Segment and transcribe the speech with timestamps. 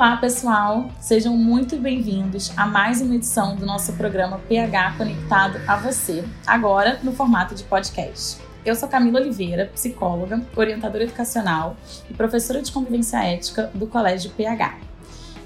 [0.00, 0.90] Olá, pessoal!
[0.98, 6.98] Sejam muito bem-vindos a mais uma edição do nosso programa PH Conectado a você, agora
[7.02, 8.40] no formato de podcast.
[8.64, 11.76] Eu sou Camila Oliveira, psicóloga, orientadora educacional
[12.08, 14.78] e professora de convivência ética do Colégio PH.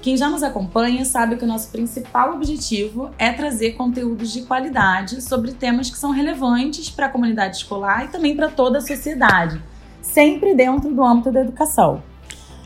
[0.01, 5.21] Quem já nos acompanha sabe que o nosso principal objetivo é trazer conteúdos de qualidade
[5.21, 9.61] sobre temas que são relevantes para a comunidade escolar e também para toda a sociedade,
[10.01, 12.01] sempre dentro do âmbito da educação.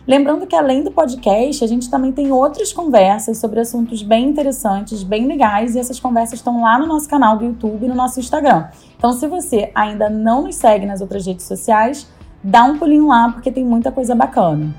[0.07, 5.03] Lembrando que além do podcast, a gente também tem outras conversas sobre assuntos bem interessantes,
[5.03, 8.19] bem legais, e essas conversas estão lá no nosso canal do YouTube e no nosso
[8.19, 8.67] Instagram.
[8.97, 12.07] Então, se você ainda não nos segue nas outras redes sociais,
[12.43, 14.73] dá um pulinho lá porque tem muita coisa bacana.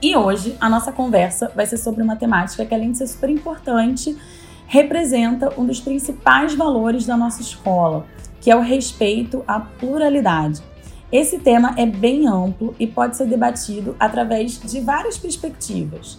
[0.00, 3.30] E hoje a nossa conversa vai ser sobre uma temática que, além de ser super
[3.30, 4.16] importante,
[4.66, 8.04] representa um dos principais valores da nossa escola,
[8.40, 10.62] que é o respeito à pluralidade.
[11.10, 16.18] Esse tema é bem amplo e pode ser debatido através de várias perspectivas.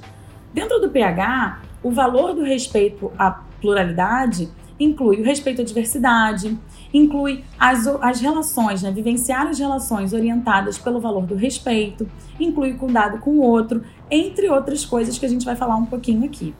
[0.51, 3.29] Dentro do PH, o valor do respeito à
[3.61, 6.57] pluralidade inclui o respeito à diversidade,
[6.91, 8.91] inclui as, as relações, né?
[8.91, 14.49] vivenciar as relações orientadas pelo valor do respeito, inclui o cuidado com o outro, entre
[14.49, 16.55] outras coisas que a gente vai falar um pouquinho aqui.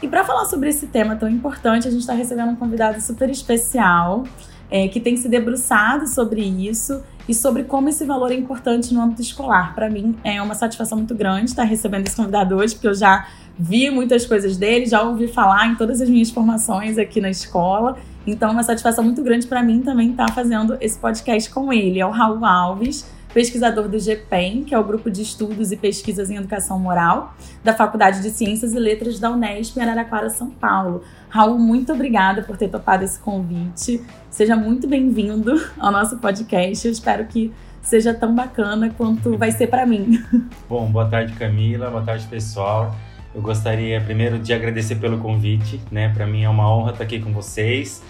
[0.00, 3.28] E para falar sobre esse tema tão importante, a gente está recebendo um convidado super
[3.28, 4.24] especial
[4.70, 9.00] é, que tem se debruçado sobre isso e sobre como esse valor é importante no
[9.00, 9.74] âmbito escolar.
[9.74, 13.26] Para mim é uma satisfação muito grande estar recebendo esse convidado hoje, porque eu já
[13.58, 17.98] vi muitas coisas dele, já ouvi falar em todas as minhas formações aqui na escola.
[18.26, 21.98] Então é uma satisfação muito grande para mim também estar fazendo esse podcast com ele.
[21.98, 23.06] É o Raul Alves
[23.38, 27.72] pesquisador do GPEM, que é o Grupo de Estudos e Pesquisas em Educação Moral, da
[27.72, 31.04] Faculdade de Ciências e Letras da Unesp em Araraquara, São Paulo.
[31.28, 34.02] Raul, muito obrigada por ter topado esse convite.
[34.28, 36.84] Seja muito bem-vindo ao nosso podcast.
[36.84, 40.20] Eu espero que seja tão bacana quanto vai ser para mim.
[40.68, 41.90] Bom, boa tarde, Camila.
[41.90, 42.92] Boa tarde, pessoal.
[43.32, 46.08] Eu gostaria primeiro de agradecer pelo convite, né?
[46.08, 48.02] Para mim é uma honra estar aqui com vocês.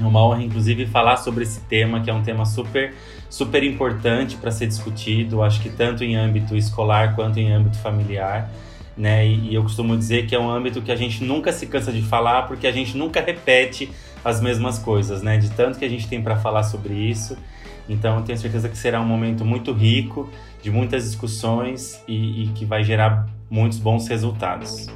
[0.00, 2.94] É uma honra, inclusive, falar sobre esse tema, que é um tema super,
[3.28, 8.50] super importante para ser discutido, acho que tanto em âmbito escolar quanto em âmbito familiar.
[8.96, 9.26] Né?
[9.26, 11.92] E, e, eu costumo dizer que é um âmbito que a gente nunca se cansa
[11.92, 13.90] de falar, porque a gente nunca repete
[14.24, 15.38] as mesmas coisas, né?
[15.38, 17.36] De tanto que a gente tem para falar sobre isso.
[17.88, 20.28] Então, tenho certeza que será um momento muito rico,
[20.62, 24.86] de muitas discussões e, e que vai gerar muitos bons resultados.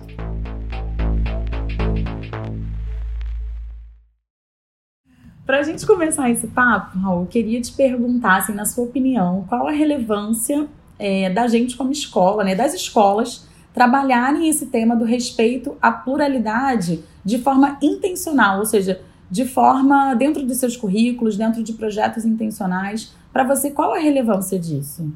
[5.46, 9.44] Para a gente começar esse papo, Raul, eu queria te perguntar, assim, na sua opinião,
[9.46, 10.66] qual a relevância
[10.98, 17.04] é, da gente como escola, né, das escolas, trabalharem esse tema do respeito à pluralidade
[17.22, 23.14] de forma intencional, ou seja, de forma dentro dos seus currículos, dentro de projetos intencionais.
[23.30, 25.12] Para você, qual a relevância disso?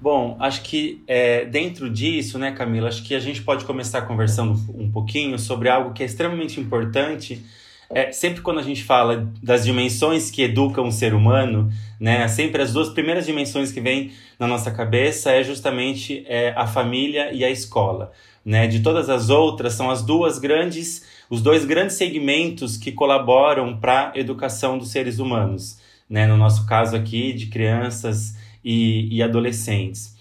[0.00, 4.52] Bom, acho que é, dentro disso, né, Camila, acho que a gente pode começar conversando
[4.78, 7.44] um pouquinho sobre algo que é extremamente importante
[7.90, 12.62] é, sempre quando a gente fala das dimensões que educam o ser humano, né, sempre
[12.62, 17.44] as duas primeiras dimensões que vêm na nossa cabeça é justamente é, a família e
[17.44, 18.12] a escola.
[18.44, 18.66] Né?
[18.66, 24.12] De todas as outras, são as duas grandes, os dois grandes segmentos que colaboram para
[24.14, 25.78] a educação dos seres humanos.
[26.08, 26.26] Né?
[26.26, 30.13] No nosso caso aqui, de crianças e, e adolescentes.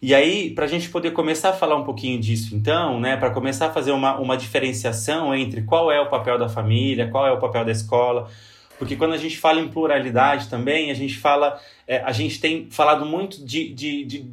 [0.00, 3.30] E aí, para a gente poder começar a falar um pouquinho disso, então, né, para
[3.30, 7.32] começar a fazer uma, uma diferenciação entre qual é o papel da família, qual é
[7.32, 8.28] o papel da escola,
[8.78, 12.68] porque quando a gente fala em pluralidade também, a gente fala, é, a gente tem
[12.70, 14.26] falado muito de, de, de,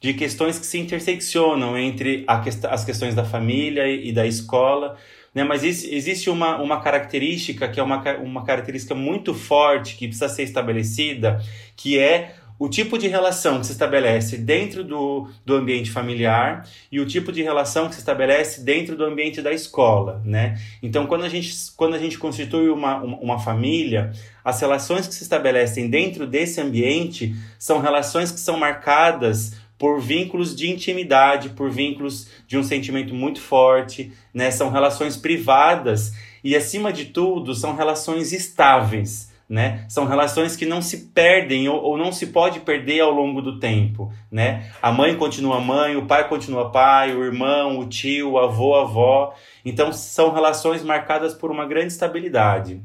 [0.00, 4.96] de, questões que se interseccionam entre quest as questões da família e, e da escola,
[5.34, 5.44] né?
[5.44, 10.44] Mas existe uma, uma característica que é uma, uma característica muito forte que precisa ser
[10.44, 11.42] estabelecida,
[11.76, 16.98] que é o tipo de relação que se estabelece dentro do, do ambiente familiar e
[16.98, 20.58] o tipo de relação que se estabelece dentro do ambiente da escola, né?
[20.82, 24.12] Então, quando a gente, quando a gente constitui uma, uma, família,
[24.44, 30.56] as relações que se estabelecem dentro desse ambiente são relações que são marcadas por vínculos
[30.56, 34.50] de intimidade, por vínculos de um sentimento muito forte, né?
[34.50, 36.12] São relações privadas
[36.42, 39.86] e, acima de tudo, são relações estáveis né?
[39.88, 43.58] São relações que não se perdem ou, ou, não se pode perder ao longo do
[43.58, 44.70] tempo, né?
[44.82, 48.82] A mãe continua mãe, o pai continua pai, o irmão, o tio, o avô, a
[48.82, 49.34] avó.
[49.64, 52.82] Então são relações marcadas por uma grande estabilidade.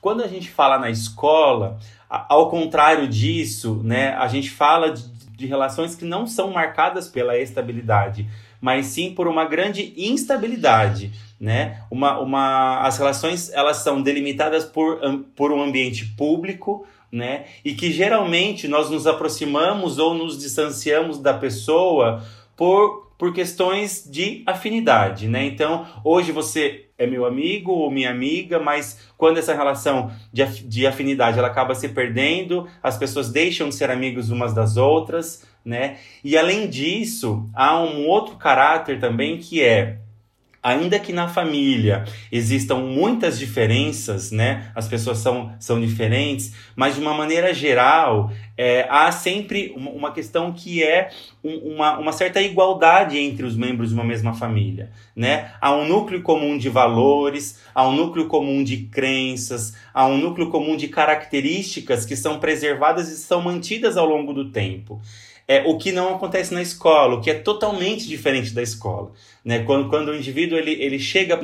[0.00, 1.78] Quando a gente fala na escola,
[2.08, 5.02] ao contrário disso, né, a gente fala de,
[5.36, 8.28] de relações que não são marcadas pela estabilidade,
[8.64, 11.82] mas sim por uma grande instabilidade né?
[11.90, 14.98] Uma, uma, as relações elas são delimitadas por,
[15.36, 17.44] por um ambiente público, né?
[17.62, 22.24] E que geralmente nós nos aproximamos ou nos distanciamos da pessoa
[22.56, 25.46] por por questões de afinidade, né?
[25.46, 30.86] Então, hoje você é meu amigo ou minha amiga, mas quando essa relação de, de
[30.86, 35.96] afinidade ela acaba se perdendo, as pessoas deixam de ser amigos umas das outras, né?
[36.22, 39.98] E além disso, há um outro caráter também que é
[40.64, 44.70] ainda que na família existam muitas diferenças, né?
[44.74, 50.54] As pessoas são, são diferentes, mas de uma maneira geral, é, há sempre uma questão
[50.54, 51.10] que é
[51.42, 55.52] uma, uma certa igualdade entre os membros de uma mesma família, né?
[55.60, 60.48] Há um núcleo comum de valores, há um núcleo comum de crenças, há um núcleo
[60.48, 64.98] comum de características que são preservadas e são mantidas ao longo do tempo
[65.46, 69.12] é o que não acontece na escola, o que é totalmente diferente da escola.
[69.44, 69.60] Né?
[69.60, 71.38] Quando, quando o indivíduo ele, ele chega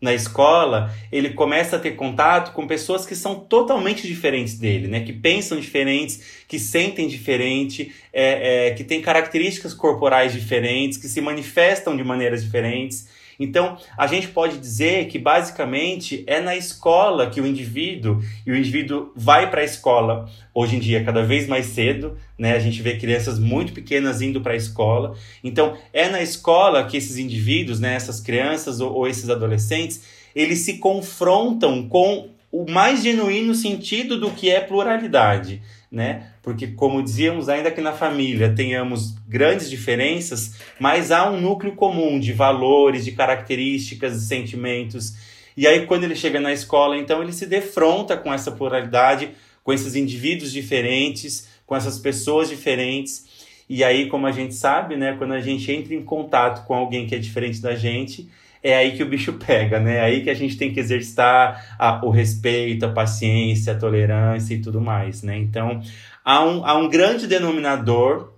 [0.00, 5.00] na escola, ele começa a ter contato com pessoas que são totalmente diferentes dele, né?
[5.00, 11.20] que pensam diferentes, que sentem diferente, é, é, que têm características corporais diferentes, que se
[11.20, 13.08] manifestam de maneiras diferentes.
[13.38, 18.56] Então, a gente pode dizer que basicamente é na escola que o indivíduo, e o
[18.56, 22.54] indivíduo vai para a escola hoje em dia cada vez mais cedo, né?
[22.54, 25.16] A gente vê crianças muito pequenas indo para a escola.
[25.42, 30.02] Então, é na escola que esses indivíduos, né, essas crianças ou, ou esses adolescentes,
[30.34, 35.60] eles se confrontam com o mais genuíno sentido do que é pluralidade,
[35.90, 36.33] né?
[36.44, 42.20] Porque, como dizíamos, ainda que na família tenhamos grandes diferenças, mas há um núcleo comum
[42.20, 45.14] de valores, de características, de sentimentos.
[45.56, 49.30] E aí, quando ele chega na escola, então ele se defronta com essa pluralidade,
[49.62, 53.24] com esses indivíduos diferentes, com essas pessoas diferentes.
[53.66, 57.06] E aí, como a gente sabe, né, quando a gente entra em contato com alguém
[57.06, 58.28] que é diferente da gente,
[58.62, 59.96] é aí que o bicho pega, né?
[59.96, 64.54] É aí que a gente tem que exercitar a, o respeito, a paciência, a tolerância
[64.54, 65.36] e tudo mais, né?
[65.38, 65.82] Então,
[66.24, 68.32] há um, há um grande denominador,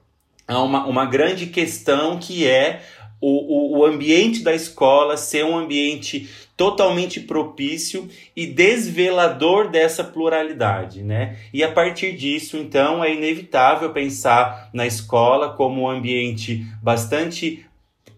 [0.46, 2.82] há uma, uma grande questão que é
[3.20, 11.02] o, o, o ambiente da escola ser um ambiente totalmente propício e desvelador dessa pluralidade,
[11.02, 11.36] né?
[11.52, 17.66] E a partir disso, então, é inevitável pensar na escola como um ambiente bastante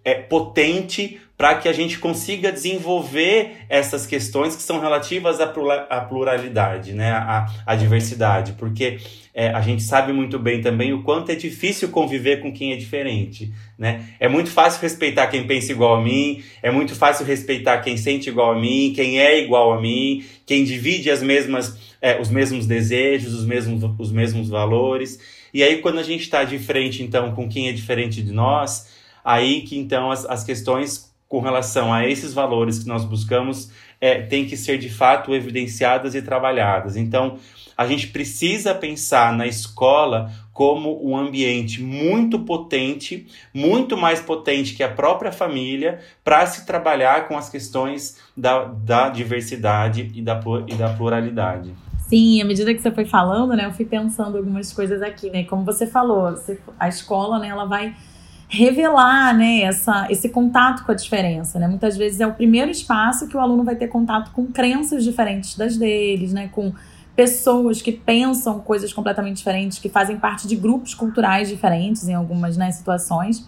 [0.04, 6.92] é, potente para que a gente consiga desenvolver essas questões que são relativas à pluralidade,
[6.92, 7.12] né?
[7.12, 8.98] à, à diversidade, porque
[9.32, 12.76] é, a gente sabe muito bem também o quanto é difícil conviver com quem é
[12.76, 13.52] diferente.
[13.78, 14.04] Né?
[14.18, 18.28] É muito fácil respeitar quem pensa igual a mim, é muito fácil respeitar quem sente
[18.28, 22.66] igual a mim, quem é igual a mim, quem divide as mesmas, é, os mesmos
[22.66, 25.20] desejos, os mesmos, os mesmos valores.
[25.54, 28.88] E aí, quando a gente está de frente, então, com quem é diferente de nós,
[29.24, 33.70] aí que então as, as questões com relação a esses valores que nós buscamos
[34.00, 36.96] é, tem que ser de fato evidenciadas e trabalhadas.
[36.96, 37.36] Então,
[37.76, 44.82] a gente precisa pensar na escola como um ambiente muito potente, muito mais potente que
[44.82, 50.74] a própria família, para se trabalhar com as questões da, da diversidade e da, e
[50.74, 51.72] da pluralidade.
[52.08, 55.44] Sim, à medida que você foi falando, né, eu fui pensando algumas coisas aqui, né?
[55.44, 56.34] Como você falou,
[56.80, 57.94] a escola, né, ela vai
[58.48, 61.58] revelar né, essa, esse contato com a diferença.
[61.58, 61.68] Né?
[61.68, 65.54] Muitas vezes é o primeiro espaço que o aluno vai ter contato com crenças diferentes
[65.54, 66.48] das deles, né?
[66.50, 66.72] com
[67.14, 72.56] pessoas que pensam coisas completamente diferentes, que fazem parte de grupos culturais diferentes em algumas
[72.56, 73.46] né, situações.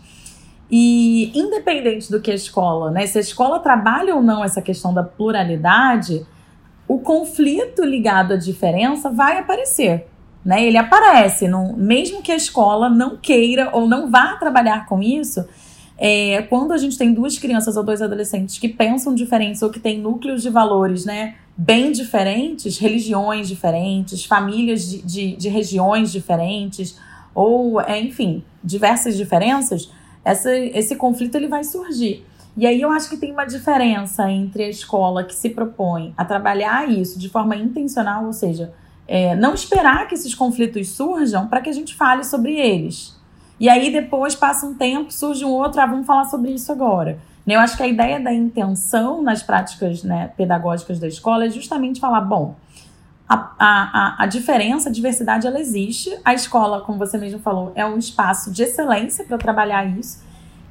[0.70, 4.92] E independente do que a escola, né, se a escola trabalha ou não essa questão
[4.94, 6.24] da pluralidade,
[6.86, 10.06] o conflito ligado à diferença vai aparecer
[10.44, 10.64] né?
[10.64, 15.44] Ele aparece, não, mesmo que a escola não queira ou não vá trabalhar com isso.
[15.98, 19.78] É, quando a gente tem duas crianças ou dois adolescentes que pensam diferentes ou que
[19.78, 26.98] têm núcleos de valores, né, bem diferentes, religiões diferentes, famílias de, de, de regiões diferentes,
[27.34, 29.90] ou, é, enfim, diversas diferenças,
[30.24, 32.24] essa, esse conflito ele vai surgir.
[32.56, 36.24] E aí eu acho que tem uma diferença entre a escola que se propõe a
[36.24, 38.72] trabalhar isso de forma intencional, ou seja,
[39.10, 43.18] é, não esperar que esses conflitos surjam para que a gente fale sobre eles.
[43.58, 47.18] E aí depois passa um tempo, surge um outro, ah, vamos falar sobre isso agora.
[47.44, 51.50] Né, eu acho que a ideia da intenção nas práticas né, pedagógicas da escola é
[51.50, 52.54] justamente falar, bom,
[53.28, 56.16] a, a, a diferença, a diversidade, ela existe.
[56.24, 60.22] A escola, como você mesmo falou, é um espaço de excelência para trabalhar isso.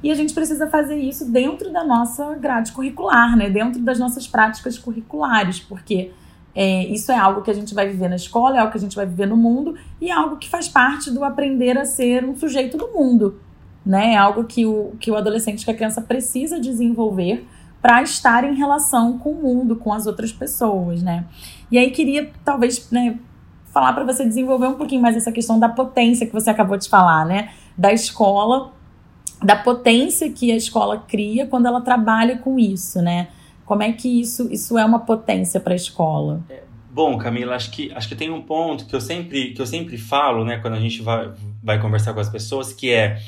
[0.02, 3.50] E a gente precisa fazer isso dentro da nossa grade curricular, né?
[3.50, 6.10] dentro das nossas práticas curriculares, porque
[6.54, 8.80] é, isso é algo que a gente vai viver na escola, é algo que a
[8.80, 12.24] gente vai viver no mundo e é algo que faz parte do aprender a ser
[12.24, 13.40] um sujeito do mundo.
[13.84, 14.14] Né?
[14.14, 17.46] É algo que o, que o adolescente, que a criança precisa desenvolver
[17.80, 21.02] para estar em relação com o mundo, com as outras pessoas.
[21.02, 21.24] Né?
[21.70, 23.18] E aí queria, talvez, né,
[23.72, 26.88] falar para você desenvolver um pouquinho mais essa questão da potência que você acabou de
[26.88, 27.50] falar, né?
[27.76, 28.72] da escola
[29.42, 33.28] da potência que a escola cria quando ela trabalha com isso, né?
[33.70, 36.42] Como é que isso, isso é uma potência para a escola?
[36.50, 39.66] É, bom, Camila, acho que, acho que tem um ponto que eu sempre, que eu
[39.66, 41.30] sempre falo, né, quando a gente vai,
[41.62, 43.20] vai conversar com as pessoas, que é,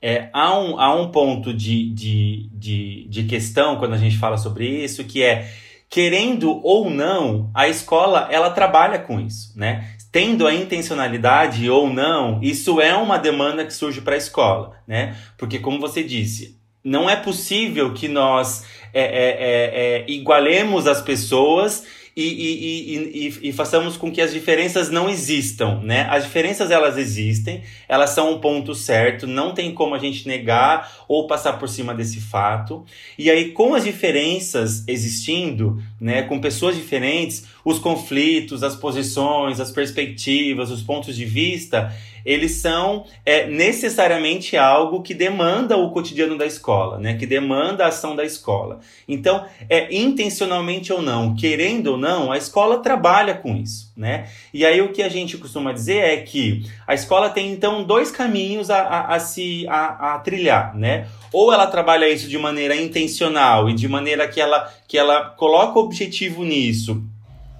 [0.00, 4.38] é há, um, há um ponto de, de, de, de questão quando a gente fala
[4.38, 5.50] sobre isso, que é
[5.90, 9.96] querendo ou não, a escola ela trabalha com isso, né?
[10.12, 15.16] Tendo a intencionalidade ou não, isso é uma demanda que surge para a escola, né?
[15.36, 21.00] Porque como você disse, não é possível que nós é, é, é, é igualemos as
[21.00, 21.84] pessoas
[22.18, 26.04] e, e, e, e, façamos com que as diferenças não existam, né?
[26.10, 31.04] As diferenças elas existem, elas são um ponto certo, não tem como a gente negar
[31.06, 32.84] ou passar por cima desse fato.
[33.16, 39.70] E aí, com as diferenças existindo, né, com pessoas diferentes, os conflitos, as posições, as
[39.70, 41.94] perspectivas, os pontos de vista,
[42.28, 47.16] eles são é, necessariamente algo que demanda o cotidiano da escola, né?
[47.16, 48.80] Que demanda a ação da escola.
[49.08, 54.28] Então, é intencionalmente ou não, querendo ou não, a escola trabalha com isso, né?
[54.52, 58.10] E aí o que a gente costuma dizer é que a escola tem então dois
[58.10, 61.08] caminhos a, a, a se a, a trilhar, né?
[61.32, 65.78] Ou ela trabalha isso de maneira intencional e de maneira que ela, que ela coloca
[65.78, 67.02] objetivo nisso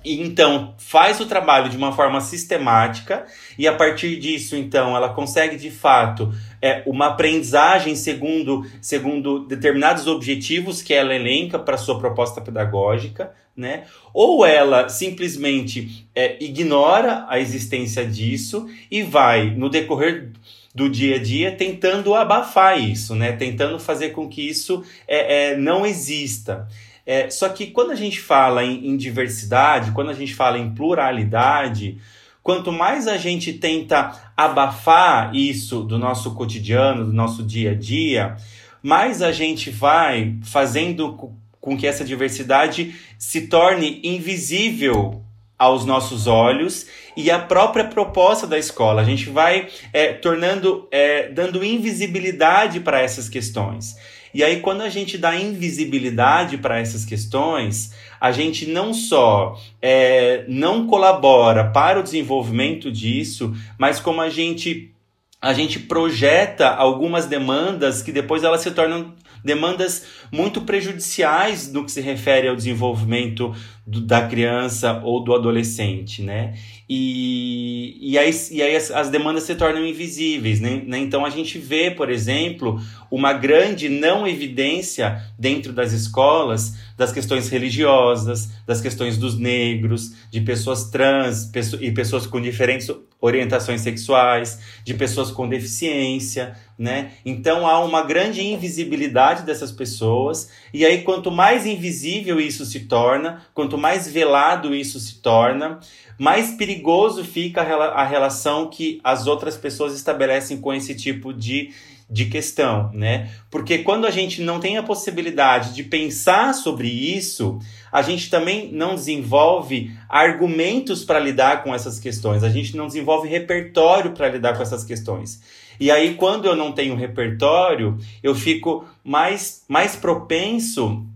[0.04, 3.26] e então faz o trabalho de uma forma sistemática
[3.58, 10.06] e a partir disso então ela consegue de fato é, uma aprendizagem segundo, segundo determinados
[10.06, 13.84] objetivos que ela elenca para sua proposta pedagógica, né?
[14.12, 20.30] Ou ela simplesmente é, ignora a existência disso e vai no decorrer
[20.74, 23.32] do dia a dia tentando abafar isso, né?
[23.32, 26.68] Tentando fazer com que isso é, é não exista.
[27.10, 30.74] É, só que quando a gente fala em, em diversidade, quando a gente fala em
[30.74, 31.96] pluralidade,
[32.42, 38.36] quanto mais a gente tenta abafar isso do nosso cotidiano, do nosso dia a dia,
[38.82, 45.24] mais a gente vai fazendo com que essa diversidade se torne invisível
[45.58, 49.00] aos nossos olhos e a própria proposta da escola.
[49.00, 53.96] A gente vai é, tornando, é, dando invisibilidade para essas questões.
[54.32, 60.44] E aí, quando a gente dá invisibilidade para essas questões, a gente não só é,
[60.48, 64.92] não colabora para o desenvolvimento disso, mas como a gente
[65.40, 71.92] a gente projeta algumas demandas que depois elas se tornam demandas muito prejudiciais no que
[71.92, 73.54] se refere ao desenvolvimento
[73.86, 76.54] do, da criança ou do adolescente, né?
[76.88, 80.82] E, e aí, e aí as, as demandas se tornam invisíveis, né?
[80.86, 80.98] né?
[80.98, 82.80] Então a gente vê, por exemplo,
[83.10, 90.40] uma grande não evidência dentro das escolas das questões religiosas, das questões dos negros, de
[90.40, 91.48] pessoas trans
[91.80, 92.90] e pessoas com diferentes
[93.20, 97.12] orientações sexuais, de pessoas com deficiência, né?
[97.24, 103.42] Então há uma grande invisibilidade dessas pessoas, e aí quanto mais invisível isso se torna,
[103.52, 105.80] quanto mais velado isso se torna,
[106.16, 111.72] mais perigoso fica a relação que as outras pessoas estabelecem com esse tipo de
[112.10, 113.30] de questão, né?
[113.50, 117.58] Porque quando a gente não tem a possibilidade de pensar sobre isso,
[117.92, 123.28] a gente também não desenvolve argumentos para lidar com essas questões, a gente não desenvolve
[123.28, 125.42] repertório para lidar com essas questões.
[125.80, 131.06] E aí, quando eu não tenho repertório, eu fico mais, mais propenso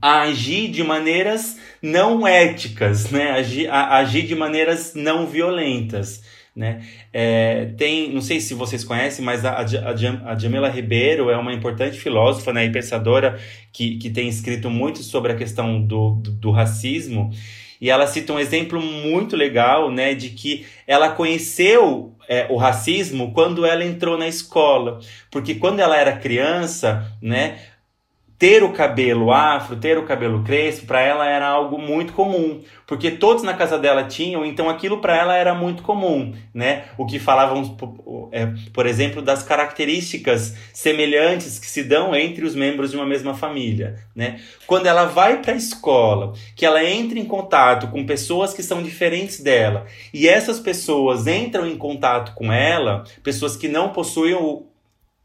[0.00, 3.32] a agir de maneiras não éticas, né?
[3.32, 6.22] Agir, a, agir de maneiras não violentas.
[6.54, 6.82] Né?
[7.12, 11.52] É, tem, não sei se vocês conhecem, mas a, a, a Jamila Ribeiro é uma
[11.52, 13.38] importante filósofa né, e pensadora
[13.72, 17.30] que, que tem escrito muito sobre a questão do, do, do racismo.
[17.80, 23.32] E ela cita um exemplo muito legal, né, de que ela conheceu é, o racismo
[23.32, 27.58] quando ela entrou na escola, porque quando ela era criança, né,
[28.38, 33.10] ter o cabelo afro, ter o cabelo crespo, para ela era algo muito comum, porque
[33.10, 36.84] todos na casa dela tinham, então aquilo para ela era muito comum, né?
[36.96, 37.76] O que falavam,
[38.30, 43.34] é, por exemplo, das características semelhantes que se dão entre os membros de uma mesma
[43.34, 44.40] família, né?
[44.68, 48.84] Quando ela vai para a escola, que ela entra em contato com pessoas que são
[48.84, 54.67] diferentes dela, e essas pessoas entram em contato com ela, pessoas que não possuem o,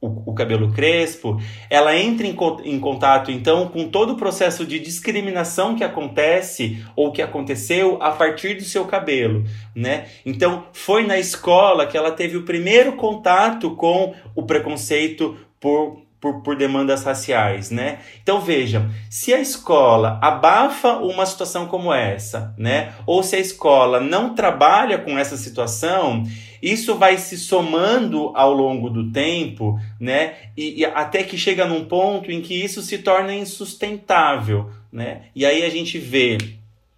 [0.07, 5.75] o, cabelo crespo, ela entra em, em contato então com todo o processo de discriminação
[5.75, 10.07] que acontece ou que aconteceu a partir do seu cabelo, né?
[10.25, 16.41] Então foi na escola que ela teve o primeiro contato com o preconceito por por,
[16.41, 17.99] por, demandas raciais, né?
[18.21, 22.93] Então veja, se a escola abafa uma situação como essa, né?
[23.05, 26.23] Ou se a escola não trabalha com essa situação,
[26.63, 30.35] isso vai se somando ao longo do tempo, né?
[30.55, 35.23] E, e, até que chega num ponto em que isso se torna insustentável, né?
[35.35, 36.37] E aí a gente vê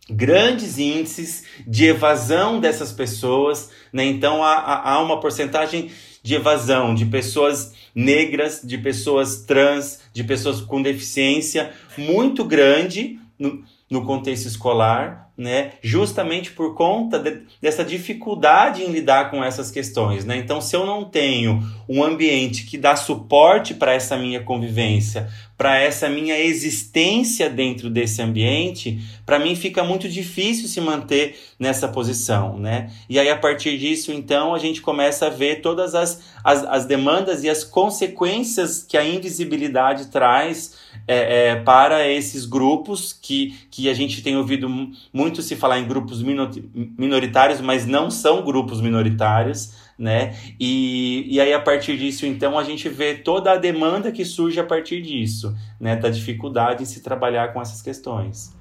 [0.07, 4.05] grandes índices de evasão dessas pessoas, né?
[4.05, 5.89] Então há, há uma porcentagem
[6.21, 13.63] de evasão de pessoas negras, de pessoas trans, de pessoas com deficiência muito grande no,
[13.89, 15.73] no contexto escolar, né?
[15.81, 20.37] Justamente por conta de, dessa dificuldade em lidar com essas questões, né?
[20.37, 25.79] Então, se eu não tenho um ambiente que dá suporte para essa minha convivência, para
[25.79, 32.59] essa minha existência dentro desse ambiente, para mim fica muito difícil se manter nessa posição,
[32.59, 32.91] né?
[33.09, 36.85] E aí, a partir disso, então, a gente começa a ver todas as, as, as
[36.85, 40.75] demandas e as consequências que a invisibilidade traz
[41.07, 44.69] é, é, para esses grupos que, que a gente tem ouvido
[45.13, 50.35] muito se falar em grupos minoritários, mas não são grupos minoritários, né?
[50.59, 54.59] E, e aí, a partir disso, então, a gente vê toda a demanda que surge
[54.59, 55.95] a partir disso, né?
[55.95, 58.53] Da dificuldade em se trabalhar com essas questões.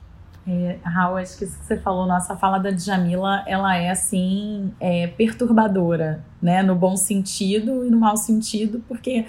[0.46, 4.72] É, Raul, acho que isso que você falou, nossa fala da Djamila, ela é assim,
[4.78, 6.62] é, perturbadora, né?
[6.62, 9.26] No bom sentido e no mau sentido, porque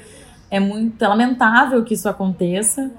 [0.51, 2.91] é muito lamentável que isso aconteça,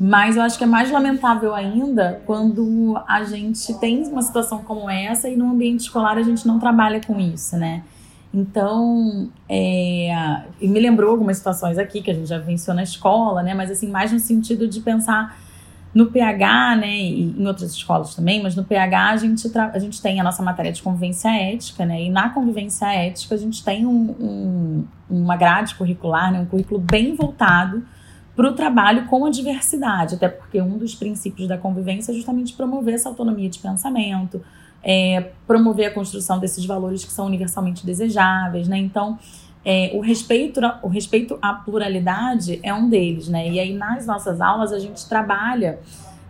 [0.00, 4.88] mas eu acho que é mais lamentável ainda quando a gente tem uma situação como
[4.88, 7.82] essa e no ambiente escolar a gente não trabalha com isso, né?
[8.32, 13.54] Então, é, me lembrou algumas situações aqui que a gente já venceu na escola, né?
[13.54, 15.38] Mas assim, mais no sentido de pensar
[15.94, 16.96] no PH, né?
[16.96, 20.42] E em outras escolas também, mas no PH a gente, a gente tem a nossa
[20.42, 22.02] matéria de convivência ética, né?
[22.02, 26.40] E na convivência ética a gente tem um, um, uma grade curricular, né?
[26.40, 27.82] Um currículo bem voltado
[28.36, 32.52] para o trabalho com a diversidade, até porque um dos princípios da convivência é justamente
[32.52, 34.40] promover essa autonomia de pensamento,
[34.88, 38.78] é, promover a construção desses valores que são universalmente desejáveis, né?
[38.78, 39.18] Então,
[39.62, 43.50] é, o, respeito, o respeito à pluralidade é um deles, né?
[43.50, 45.78] E aí, nas nossas aulas, a gente trabalha,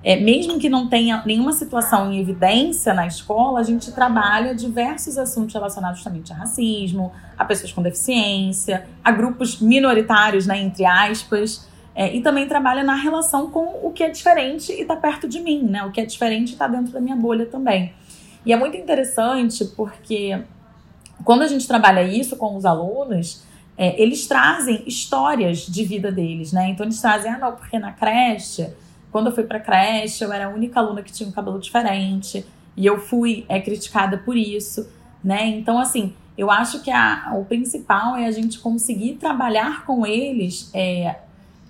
[0.02, 5.16] é, mesmo que não tenha nenhuma situação em evidência na escola, a gente trabalha diversos
[5.18, 11.68] assuntos relacionados justamente a racismo, a pessoas com deficiência, a grupos minoritários, né, entre aspas,
[11.94, 15.38] é, e também trabalha na relação com o que é diferente e está perto de
[15.38, 15.84] mim, né?
[15.84, 17.92] O que é diferente está dentro da minha bolha também.
[18.44, 20.40] E é muito interessante porque
[21.24, 23.42] quando a gente trabalha isso com os alunos,
[23.76, 26.68] é, eles trazem histórias de vida deles, né?
[26.70, 28.68] Então eles trazem, ah, não, porque na creche,
[29.12, 32.44] quando eu fui para creche, eu era a única aluna que tinha um cabelo diferente
[32.76, 34.88] e eu fui é, criticada por isso,
[35.22, 35.46] né?
[35.46, 40.70] Então, assim, eu acho que a, o principal é a gente conseguir trabalhar com eles
[40.72, 41.16] é,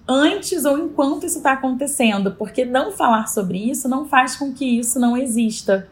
[0.06, 4.78] antes ou enquanto isso está acontecendo, porque não falar sobre isso não faz com que
[4.78, 5.88] isso não exista,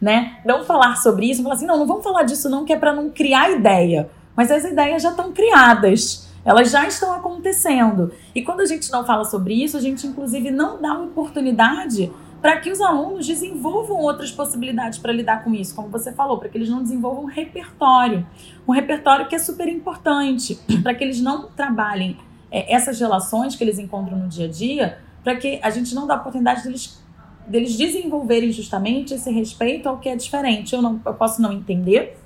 [0.00, 0.38] né?
[0.44, 2.94] Não falar sobre isso, falar assim, não, não vamos falar disso não, que é para
[2.94, 4.10] não criar ideia.
[4.34, 8.12] Mas as ideias já estão criadas, elas já estão acontecendo.
[8.34, 12.60] E quando a gente não fala sobre isso, a gente inclusive não dá oportunidade para
[12.60, 16.58] que os alunos desenvolvam outras possibilidades para lidar com isso, como você falou, para que
[16.58, 18.26] eles não desenvolvam um repertório,
[18.68, 22.16] um repertório que é super importante, para que eles não trabalhem
[22.50, 26.06] é, essas relações que eles encontram no dia a dia, para que a gente não
[26.06, 27.02] dá oportunidade deles,
[27.46, 30.74] deles desenvolverem justamente esse respeito ao que é diferente.
[30.74, 32.16] Eu, não, eu posso não entender,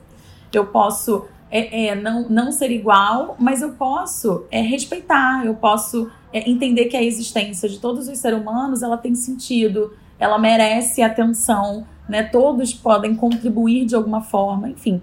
[0.52, 6.10] eu posso é, é, não, não ser igual, mas eu posso é, respeitar, eu posso
[6.32, 11.02] é, entender que a existência de todos os seres humanos ela tem sentido, ela merece
[11.02, 12.22] atenção, né?
[12.22, 15.02] todos podem contribuir de alguma forma, enfim.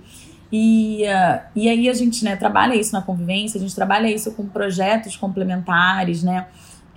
[0.50, 4.32] E, uh, e aí a gente né, trabalha isso na convivência, a gente trabalha isso
[4.32, 6.48] com projetos complementares, né?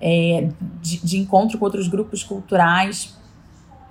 [0.01, 0.49] É,
[0.81, 3.15] de, de, encontro com outros grupos culturais.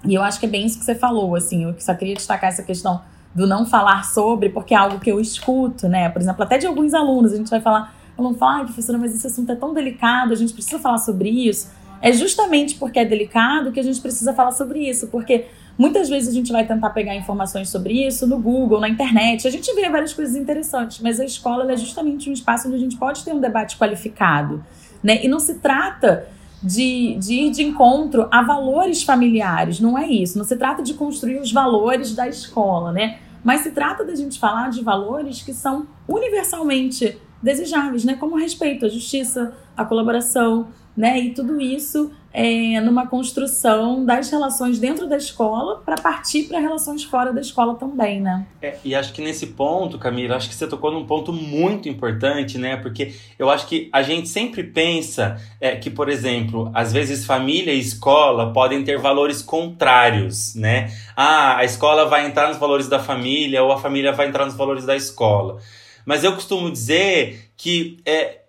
[0.03, 2.49] E eu acho que é bem isso que você falou, assim, eu só queria destacar
[2.49, 3.01] essa questão
[3.35, 6.09] do não falar sobre, porque é algo que eu escuto, né?
[6.09, 9.13] Por exemplo, até de alguns alunos, a gente vai falar, aluno fala, ai, professora, mas
[9.13, 11.69] esse assunto é tão delicado, a gente precisa falar sobre isso.
[12.01, 15.45] É justamente porque é delicado que a gente precisa falar sobre isso, porque
[15.79, 19.47] Muitas vezes a gente vai tentar pegar informações sobre isso no Google, na internet.
[19.47, 22.79] A gente vê várias coisas interessantes, mas a escola é justamente um espaço onde a
[22.79, 24.61] gente pode ter um debate qualificado.
[25.03, 25.23] Né?
[25.23, 26.27] E não se trata
[26.61, 30.37] de, de ir de encontro a valores familiares, não é isso.
[30.37, 33.19] Não se trata de construir os valores da escola, né?
[33.43, 38.15] Mas se trata da gente falar de valores que são universalmente desejáveis, né?
[38.15, 40.67] Como o respeito, a justiça, a colaboração,
[40.99, 41.17] né?
[41.17, 47.05] E tudo isso é, numa construção das relações dentro da escola para partir para relações
[47.05, 48.45] fora da escola também, né?
[48.61, 52.57] É, e acho que nesse ponto, Camila, acho que você tocou num ponto muito importante,
[52.57, 52.75] né?
[52.75, 57.71] Porque eu acho que a gente sempre pensa é, que, por exemplo, às vezes família
[57.71, 60.93] e escola podem ter valores contrários, né?
[61.15, 64.55] Ah, a escola vai entrar nos valores da família ou a família vai entrar nos
[64.55, 65.59] valores da escola.
[66.05, 68.39] Mas eu costumo dizer que é,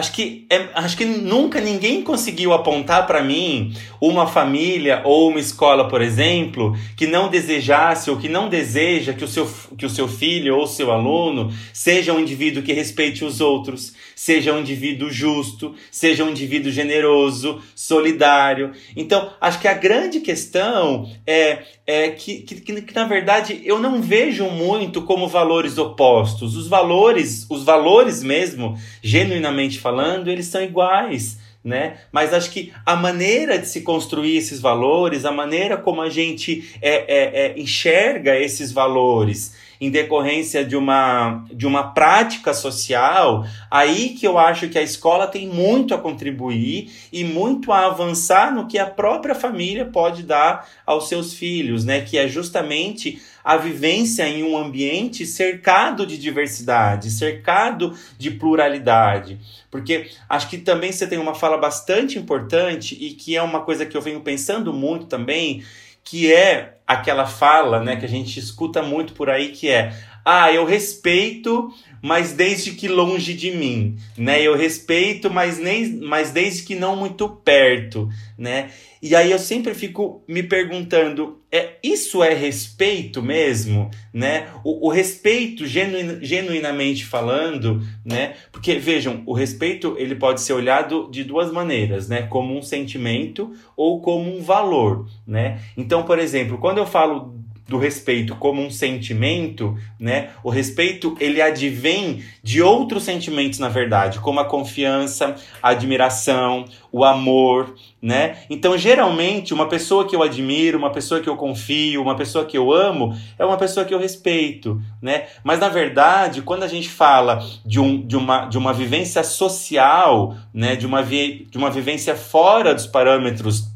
[0.00, 5.38] acho que, é, acho que nunca ninguém conseguiu apontar para mim uma família ou uma
[5.38, 9.90] escola, por exemplo, que não desejasse ou que não deseja que o seu, que o
[9.90, 15.10] seu filho ou seu aluno seja um indivíduo que respeite os outros, seja um indivíduo
[15.10, 18.72] justo, seja um indivíduo generoso, solidário.
[18.96, 23.78] Então, acho que a grande questão é, é que, que, que, que na verdade eu
[23.78, 26.56] não vejo muito como valores opostos.
[26.56, 29.89] Os valores, os valores mesmo, genuinamente falando,
[30.30, 31.38] eles são iguais.
[31.62, 31.98] Né?
[32.10, 36.74] Mas acho que a maneira de se construir esses valores, a maneira como a gente
[36.80, 44.10] é, é, é, enxerga esses valores em decorrência de uma, de uma prática social, aí
[44.10, 48.66] que eu acho que a escola tem muito a contribuir e muito a avançar no
[48.66, 52.02] que a própria família pode dar aos seus filhos, né?
[52.02, 59.38] Que é justamente a vivência em um ambiente cercado de diversidade, cercado de pluralidade.
[59.70, 63.86] Porque acho que também você tem uma fala bastante importante e que é uma coisa
[63.86, 65.62] que eu venho pensando muito também,
[66.02, 70.52] que é aquela fala, né, que a gente escuta muito por aí que é: "Ah,
[70.52, 74.42] eu respeito, mas desde que longe de mim", né?
[74.42, 78.70] Eu respeito, mas nem mas desde que não muito perto, né?
[79.02, 84.48] E aí eu sempre fico me perguntando, é isso é respeito mesmo, né?
[84.62, 88.34] O, o respeito genuin, genuinamente falando, né?
[88.52, 92.22] Porque vejam, o respeito ele pode ser olhado de duas maneiras, né?
[92.22, 95.60] Como um sentimento ou como um valor, né?
[95.78, 97.39] Então, por exemplo, quando eu falo
[97.70, 100.30] do respeito como um sentimento, né?
[100.42, 107.04] O respeito ele advém de outros sentimentos na verdade, como a confiança, a admiração, o
[107.04, 108.38] amor, né?
[108.50, 112.58] Então, geralmente, uma pessoa que eu admiro, uma pessoa que eu confio, uma pessoa que
[112.58, 115.28] eu amo, é uma pessoa que eu respeito, né?
[115.44, 120.34] Mas na verdade, quando a gente fala de, um, de, uma, de uma vivência social,
[120.52, 123.70] né, de uma, vi, de uma vivência fora dos parâmetros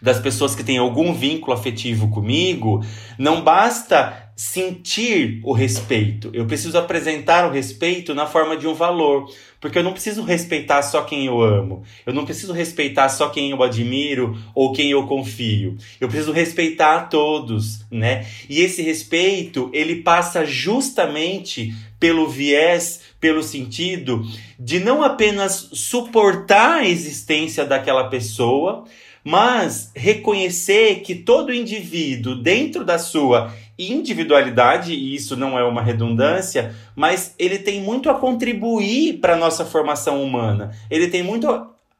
[0.00, 2.84] das pessoas que têm algum vínculo afetivo comigo,
[3.18, 6.30] não basta sentir o respeito.
[6.34, 10.82] Eu preciso apresentar o respeito na forma de um valor, porque eu não preciso respeitar
[10.82, 11.82] só quem eu amo.
[12.04, 15.78] Eu não preciso respeitar só quem eu admiro ou quem eu confio.
[15.98, 18.26] Eu preciso respeitar a todos, né?
[18.46, 24.22] E esse respeito, ele passa justamente pelo viés, pelo sentido
[24.58, 28.84] de não apenas suportar a existência daquela pessoa,
[29.26, 36.72] mas reconhecer que todo indivíduo, dentro da sua individualidade, e isso não é uma redundância,
[36.94, 40.70] mas ele tem muito a contribuir para a nossa formação humana.
[40.88, 41.48] Ele tem muito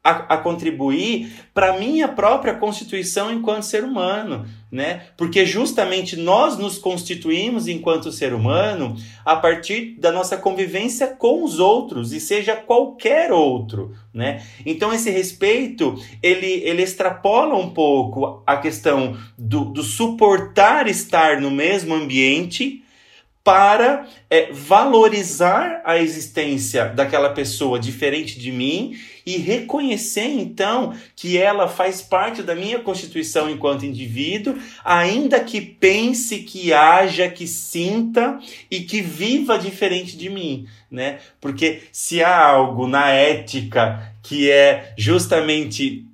[0.07, 5.03] a, a contribuir para a minha própria constituição enquanto ser humano, né?
[5.17, 11.59] Porque justamente nós nos constituímos enquanto ser humano a partir da nossa convivência com os
[11.59, 14.43] outros, e seja qualquer outro, né?
[14.65, 21.51] Então esse respeito, ele, ele extrapola um pouco a questão do, do suportar estar no
[21.51, 22.85] mesmo ambiente,
[23.47, 31.69] para é, valorizar a existência daquela pessoa diferente de mim e reconhecer então que ela
[31.69, 38.37] faz parte da minha constituição enquanto indivíduo, ainda que pense, que haja, que sinta
[38.69, 41.21] e que viva diferente de mim, né?
[41.41, 46.05] Porque se há algo na ética que é justamente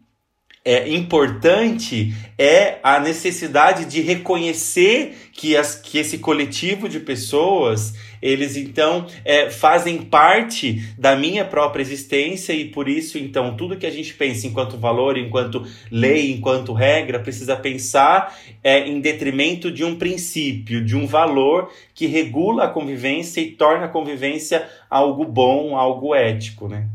[0.64, 8.56] é importante é a necessidade de reconhecer que, as, que esse coletivo de pessoas eles
[8.56, 13.90] então é, fazem parte da minha própria existência e por isso então tudo que a
[13.90, 19.96] gente pensa enquanto valor, enquanto lei, enquanto regra precisa pensar é, em detrimento de um
[19.96, 26.14] princípio, de um valor que regula a convivência e torna a convivência algo bom, algo
[26.14, 26.86] ético, né?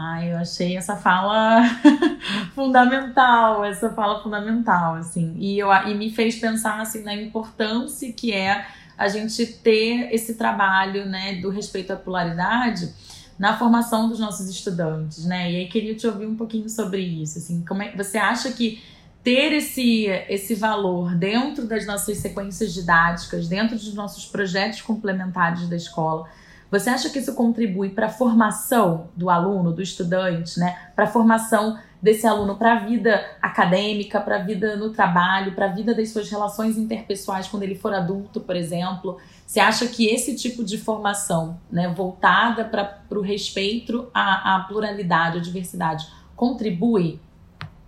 [0.00, 1.60] Ah, eu achei essa fala
[2.54, 5.34] fundamental, essa fala fundamental, assim.
[5.36, 8.64] E, eu, e me fez pensar, assim, na importância que é
[8.96, 12.94] a gente ter esse trabalho, né, do respeito à polaridade
[13.36, 15.50] na formação dos nossos estudantes, né?
[15.50, 18.80] E aí queria te ouvir um pouquinho sobre isso, assim, como é você acha que
[19.24, 25.76] ter esse, esse valor dentro das nossas sequências didáticas, dentro dos nossos projetos complementares da
[25.76, 26.28] escola,
[26.70, 30.76] Você acha que isso contribui para a formação do aluno, do estudante, né?
[30.94, 35.66] Para a formação desse aluno para a vida acadêmica, para a vida no trabalho, para
[35.66, 39.18] a vida das suas relações interpessoais quando ele for adulto, por exemplo?
[39.46, 45.38] Você acha que esse tipo de formação, né, voltada para o respeito à, à pluralidade,
[45.38, 47.20] à diversidade, contribui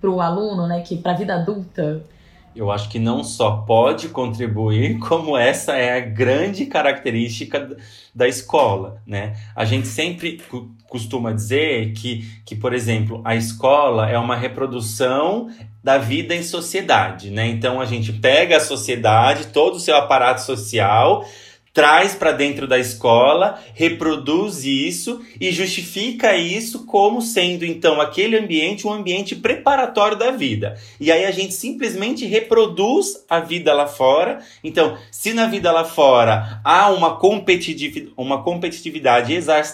[0.01, 2.05] para o aluno, né, que para a vida adulta?
[2.55, 7.77] Eu acho que não só pode contribuir, como essa é a grande característica
[8.15, 9.37] da escola, né?
[9.55, 10.43] A gente sempre
[10.89, 15.49] costuma dizer que, que, por exemplo, a escola é uma reprodução
[15.83, 17.47] da vida em sociedade, né?
[17.47, 21.25] Então a gente pega a sociedade, todo o seu aparato social,
[21.73, 28.87] traz para dentro da escola, reproduz isso e justifica isso como sendo então aquele ambiente
[28.87, 30.77] um ambiente preparatório da vida.
[30.99, 34.41] E aí a gente simplesmente reproduz a vida lá fora.
[34.65, 37.19] Então, se na vida lá fora há uma,
[38.17, 39.33] uma competitividade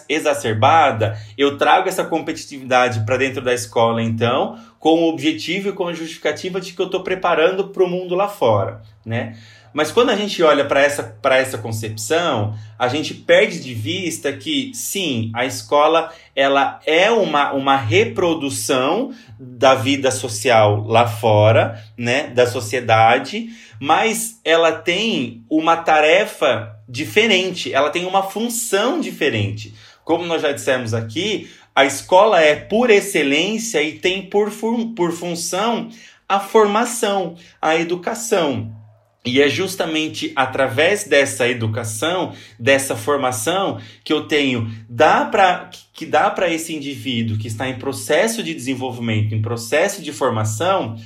[0.08, 5.88] exacerbada, eu trago essa competitividade para dentro da escola então, com o objetivo e com
[5.88, 9.36] a justificativa de que eu estou preparando para o mundo lá fora, né?
[9.76, 14.70] Mas quando a gente olha para essa, essa concepção, a gente perde de vista que,
[14.72, 22.46] sim, a escola ela é uma, uma reprodução da vida social lá fora, né, da
[22.46, 29.74] sociedade, mas ela tem uma tarefa diferente, ela tem uma função diferente.
[30.06, 34.50] Como nós já dissemos aqui, a escola é por excelência e tem por,
[34.96, 35.90] por função
[36.26, 38.85] a formação, a educação.
[39.26, 46.30] E é justamente através dessa educação, dessa formação, que eu tenho dá para que dá
[46.30, 50.96] para esse indivíduo que está em processo de desenvolvimento, em processo de formação,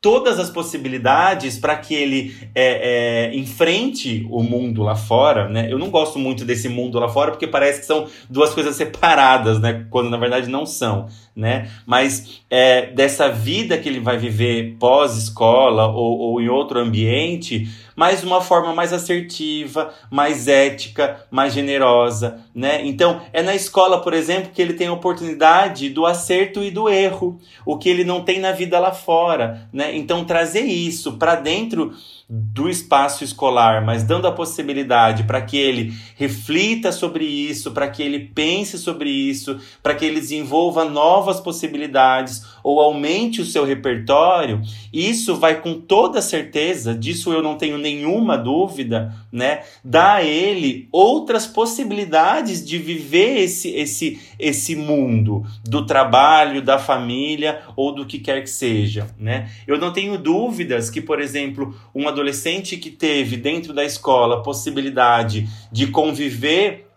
[0.00, 5.70] todas as possibilidades para que ele é, é, enfrente o mundo lá fora, né?
[5.70, 9.60] Eu não gosto muito desse mundo lá fora porque parece que são duas coisas separadas,
[9.60, 9.86] né?
[9.90, 11.70] Quando na verdade não são, né?
[11.86, 18.22] Mas é, dessa vida que ele vai viver pós-escola ou, ou em outro ambiente, mas
[18.22, 22.84] de uma forma mais assertiva, mais ética, mais generosa, né?
[22.84, 26.88] Então, é na escola, por exemplo, que ele tem a oportunidade do acerto e do
[26.88, 29.96] erro, o que ele não tem na vida lá fora, né?
[29.96, 31.94] Então, trazer isso para dentro
[32.30, 38.02] do espaço escolar, mas dando a possibilidade para que ele reflita sobre isso, para que
[38.02, 44.60] ele pense sobre isso, para que ele desenvolva novas possibilidades ou aumente o seu repertório,
[44.92, 49.62] isso vai com toda certeza, disso eu não tenho nenhuma dúvida, né?
[49.82, 57.62] Dar a ele outras possibilidades de viver esse esse esse mundo do trabalho, da família
[57.74, 59.48] ou do que quer que seja, né?
[59.66, 64.40] Eu não tenho dúvidas que, por exemplo, uma adolescente que teve dentro da escola a
[64.40, 66.88] possibilidade de conviver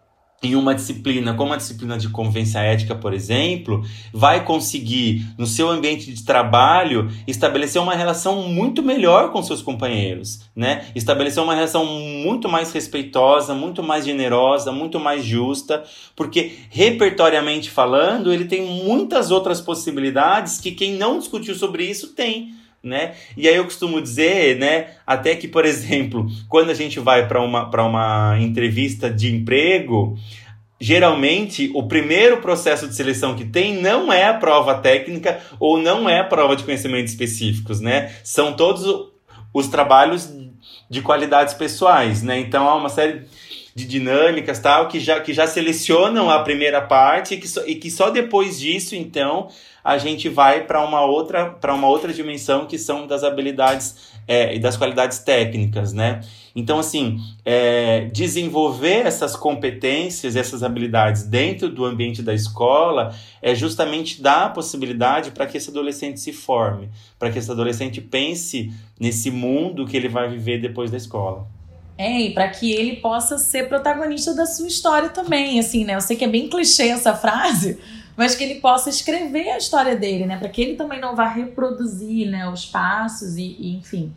[0.44, 5.70] em uma disciplina, como a disciplina de convivência ética, por exemplo, vai conseguir, no seu
[5.70, 10.88] ambiente de trabalho, estabelecer uma relação muito melhor com seus companheiros, né?
[10.96, 15.84] Estabelecer uma relação muito mais respeitosa, muito mais generosa, muito mais justa,
[16.16, 22.60] porque, repertoriamente falando, ele tem muitas outras possibilidades que quem não discutiu sobre isso tem
[22.84, 23.14] né?
[23.38, 27.42] E aí eu costumo dizer, né, até que, por exemplo, quando a gente vai para
[27.42, 30.18] uma, uma entrevista de emprego,
[30.80, 36.10] geralmente o primeiro processo de seleção que tem não é a prova técnica ou não
[36.10, 38.12] é a prova de conhecimentos específicos, né?
[38.24, 39.12] São todos
[39.54, 40.34] os trabalhos
[40.90, 42.40] de qualidades pessoais, né?
[42.40, 43.22] Então há uma série
[43.74, 47.76] de dinâmicas tal que já, que já selecionam a primeira parte e que, só, e
[47.76, 49.50] que só depois disso então
[49.84, 54.56] a gente vai para uma outra para uma outra dimensão que são das habilidades é,
[54.56, 56.22] e das qualidades técnicas né
[56.56, 64.22] então assim é, desenvolver essas competências essas habilidades dentro do ambiente da escola é justamente
[64.22, 69.32] dar a possibilidade para que esse adolescente se forme para que esse adolescente pense nesse
[69.32, 71.48] mundo que ele vai viver depois da escola
[71.98, 75.94] é, e para que ele possa ser protagonista da sua história também, assim, né?
[75.94, 77.78] Eu sei que é bem clichê essa frase,
[78.16, 80.38] mas que ele possa escrever a história dele, né?
[80.38, 84.14] Para que ele também não vá reproduzir, né, os passos e, e enfim.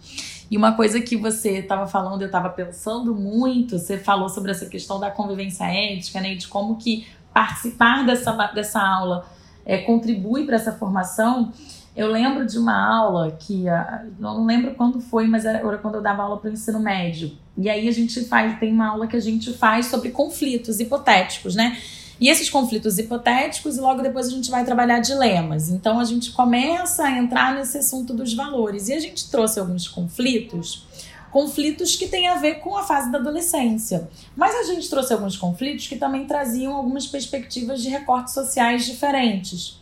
[0.50, 4.66] E uma coisa que você estava falando, eu estava pensando muito, você falou sobre essa
[4.66, 9.26] questão da convivência ética, né, de como que participar dessa, dessa aula
[9.64, 11.52] é, contribui para essa formação.
[11.96, 16.02] Eu lembro de uma aula que, ah, não lembro quando foi, mas era quando eu
[16.02, 17.32] dava aula para o ensino médio.
[17.56, 21.54] E aí a gente faz, tem uma aula que a gente faz sobre conflitos hipotéticos,
[21.54, 21.78] né?
[22.20, 25.68] E esses conflitos hipotéticos, e logo depois a gente vai trabalhar dilemas.
[25.68, 28.88] Então a gente começa a entrar nesse assunto dos valores.
[28.88, 30.86] E a gente trouxe alguns conflitos
[31.34, 34.08] conflitos que têm a ver com a fase da adolescência.
[34.36, 39.80] Mas a gente trouxe alguns conflitos que também traziam algumas perspectivas de recortes sociais diferentes.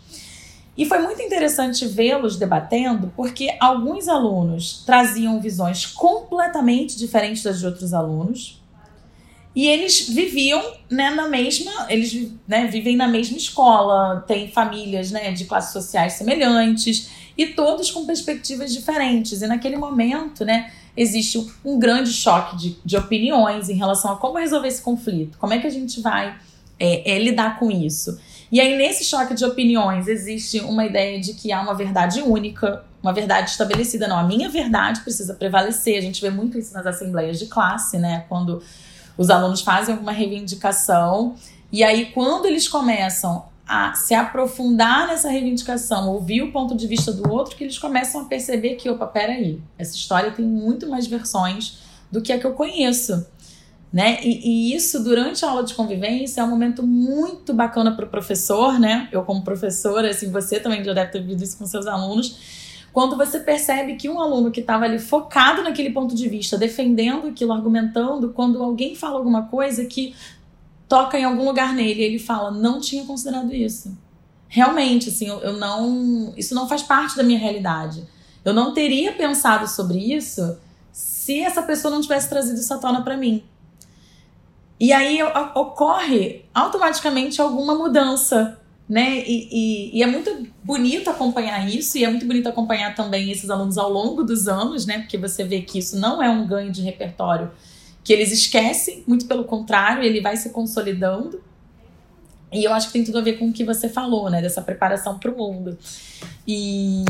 [0.74, 7.66] E foi muito interessante vê-los debatendo, porque alguns alunos traziam visões completamente diferentes das de
[7.66, 8.61] outros alunos.
[9.54, 15.30] E eles viviam né, na mesma, eles né, vivem na mesma escola, têm famílias né,
[15.32, 19.42] de classes sociais semelhantes e todos com perspectivas diferentes.
[19.42, 24.38] E naquele momento, né, existe um grande choque de, de opiniões em relação a como
[24.38, 26.34] resolver esse conflito, como é que a gente vai
[26.80, 28.18] é, é, lidar com isso.
[28.50, 32.84] E aí, nesse choque de opiniões, existe uma ideia de que há uma verdade única,
[33.02, 34.06] uma verdade estabelecida.
[34.06, 35.96] Não, a minha verdade precisa prevalecer.
[35.96, 38.26] A gente vê muito isso nas assembleias de classe, né?
[38.28, 38.62] Quando
[39.16, 41.34] os alunos fazem alguma reivindicação.
[41.70, 47.12] E aí, quando eles começam a se aprofundar nessa reivindicação, ouvir o ponto de vista
[47.12, 51.06] do outro, que eles começam a perceber que, opa, peraí, essa história tem muito mais
[51.06, 51.78] versões
[52.10, 53.26] do que a que eu conheço
[53.92, 54.18] né?
[54.22, 58.08] E, e, isso durante a aula de convivência é um momento muito bacana para o
[58.08, 59.08] professor, né?
[59.12, 62.61] Eu como professora, assim, você também já deve ter vivido isso com seus alunos.
[62.92, 67.28] Quando você percebe que um aluno que estava ali focado naquele ponto de vista, defendendo
[67.28, 70.14] aquilo, argumentando, quando alguém fala alguma coisa que
[70.86, 73.96] toca em algum lugar nele, ele fala, não tinha considerado isso.
[74.46, 76.34] Realmente, assim, eu, eu não.
[76.36, 78.06] Isso não faz parte da minha realidade.
[78.44, 80.58] Eu não teria pensado sobre isso
[80.92, 83.42] se essa pessoa não tivesse trazido à tona para mim.
[84.78, 85.20] E aí
[85.54, 88.60] ocorre automaticamente alguma mudança,
[88.92, 89.24] né?
[89.26, 93.48] E, e, e, é muito bonito acompanhar isso, e é muito bonito acompanhar também esses
[93.48, 94.98] alunos ao longo dos anos, né?
[94.98, 97.50] Porque você vê que isso não é um ganho de repertório
[98.04, 101.42] que eles esquecem, muito pelo contrário, ele vai se consolidando.
[102.52, 104.42] E eu acho que tem tudo a ver com o que você falou, né?
[104.42, 105.78] Dessa preparação para o mundo.
[106.46, 107.02] E.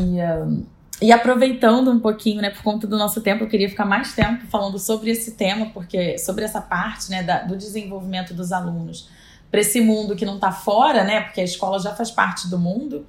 [1.01, 4.47] E aproveitando um pouquinho, né, por conta do nosso tempo, eu queria ficar mais tempo
[4.47, 9.09] falando sobre esse tema, porque sobre essa parte, né, da, do desenvolvimento dos alunos
[9.53, 12.57] para esse mundo que não está fora, né, porque a escola já faz parte do
[12.57, 13.05] mundo,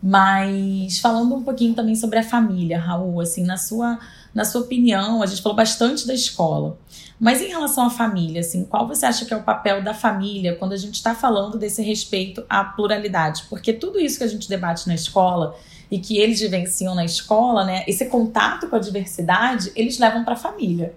[0.00, 3.98] mas falando um pouquinho também sobre a família, Raul, assim, na sua,
[4.32, 6.78] na sua opinião, a gente falou bastante da escola,
[7.18, 10.54] mas em relação à família, assim, qual você acha que é o papel da família
[10.54, 13.46] quando a gente está falando desse respeito à pluralidade?
[13.50, 15.56] Porque tudo isso que a gente debate na escola
[15.90, 20.34] e que eles vivenciam na escola, né, esse contato com a diversidade, eles levam para
[20.34, 20.94] a família.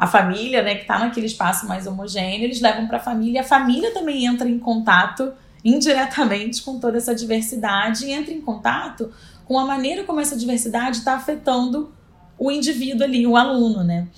[0.00, 3.42] A família, né, que está naquele espaço mais homogêneo, eles levam para a família.
[3.42, 5.32] A família também entra em contato
[5.64, 9.12] indiretamente com toda essa diversidade e entra em contato
[9.44, 11.92] com a maneira como essa diversidade está afetando
[12.38, 14.08] o indivíduo ali, o aluno, né?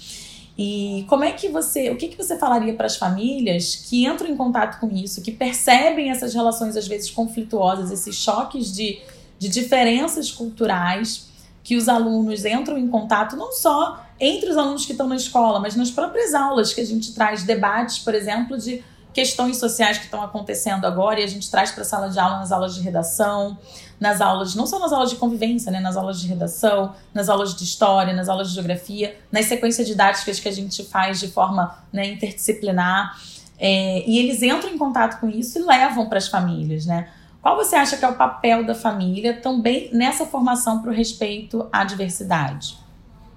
[0.57, 4.29] E como é que você, o que, que você falaria para as famílias que entram
[4.29, 9.01] em contato com isso, que percebem essas relações às vezes conflituosas, esses choques de
[9.43, 11.29] de diferenças culturais
[11.65, 15.59] que os alunos entram em contato, não só entre os alunos que estão na escola,
[15.59, 18.81] mas nas próprias aulas que a gente traz debates, por exemplo, de
[19.13, 22.39] questões sociais que estão acontecendo agora e a gente traz para a sala de aula
[22.39, 23.59] nas aulas de redação,
[23.99, 27.53] nas aulas, não só nas aulas de convivência, né, nas aulas de redação, nas aulas
[27.53, 31.77] de história, nas aulas de geografia, nas sequências didáticas que a gente faz de forma
[31.93, 33.21] né, interdisciplinar.
[33.59, 37.09] É, e eles entram em contato com isso e levam para as famílias, né?
[37.41, 41.69] Qual você acha que é o papel da família também nessa formação para o respeito
[41.73, 42.82] à diversidade?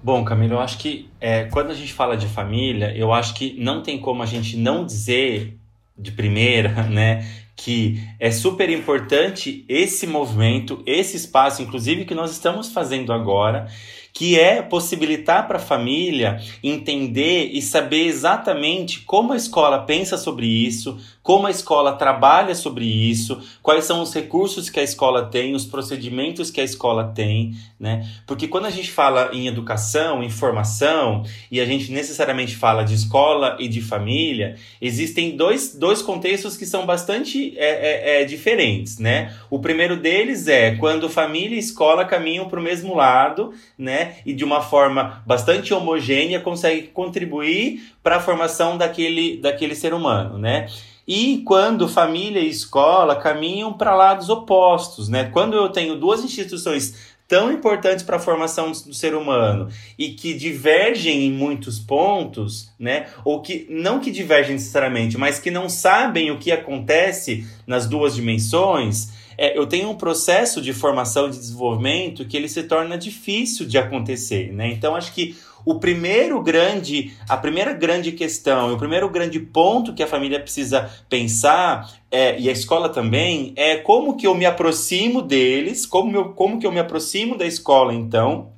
[0.02, 3.56] Bom, Camila, eu acho que é, quando a gente fala de família, eu acho que
[3.58, 5.56] não tem como a gente não dizer
[5.98, 12.70] de primeira, né, que é super importante esse movimento, esse espaço, inclusive que nós estamos
[12.70, 13.66] fazendo agora,
[14.16, 20.46] que é possibilitar para a família entender e saber exatamente como a escola pensa sobre
[20.46, 25.54] isso, como a escola trabalha sobre isso, quais são os recursos que a escola tem,
[25.54, 28.08] os procedimentos que a escola tem, né?
[28.24, 32.94] Porque quando a gente fala em educação, em formação, e a gente necessariamente fala de
[32.94, 38.98] escola e de família, existem dois, dois contextos que são bastante é, é, é, diferentes,
[38.98, 39.34] né?
[39.50, 44.05] O primeiro deles é quando família e escola caminham para o mesmo lado, né?
[44.24, 50.38] E de uma forma bastante homogênea conseguem contribuir para a formação daquele, daquele ser humano,
[50.38, 50.68] né?
[51.06, 55.30] E quando família e escola caminham para lados opostos, né?
[55.32, 60.34] Quando eu tenho duas instituições tão importantes para a formação do ser humano e que
[60.34, 63.06] divergem em muitos pontos, né?
[63.24, 68.14] Ou que não que divergem necessariamente, mas que não sabem o que acontece nas duas
[68.14, 72.96] dimensões, é, eu tenho um processo de formação e de desenvolvimento que ele se torna
[72.96, 74.68] difícil de acontecer, né?
[74.68, 80.02] Então acho que o primeiro grande, a primeira grande questão, o primeiro grande ponto que
[80.02, 85.20] a família precisa pensar, é, e a escola também, é como que eu me aproximo
[85.20, 88.52] deles, como, eu, como que eu me aproximo da escola, então,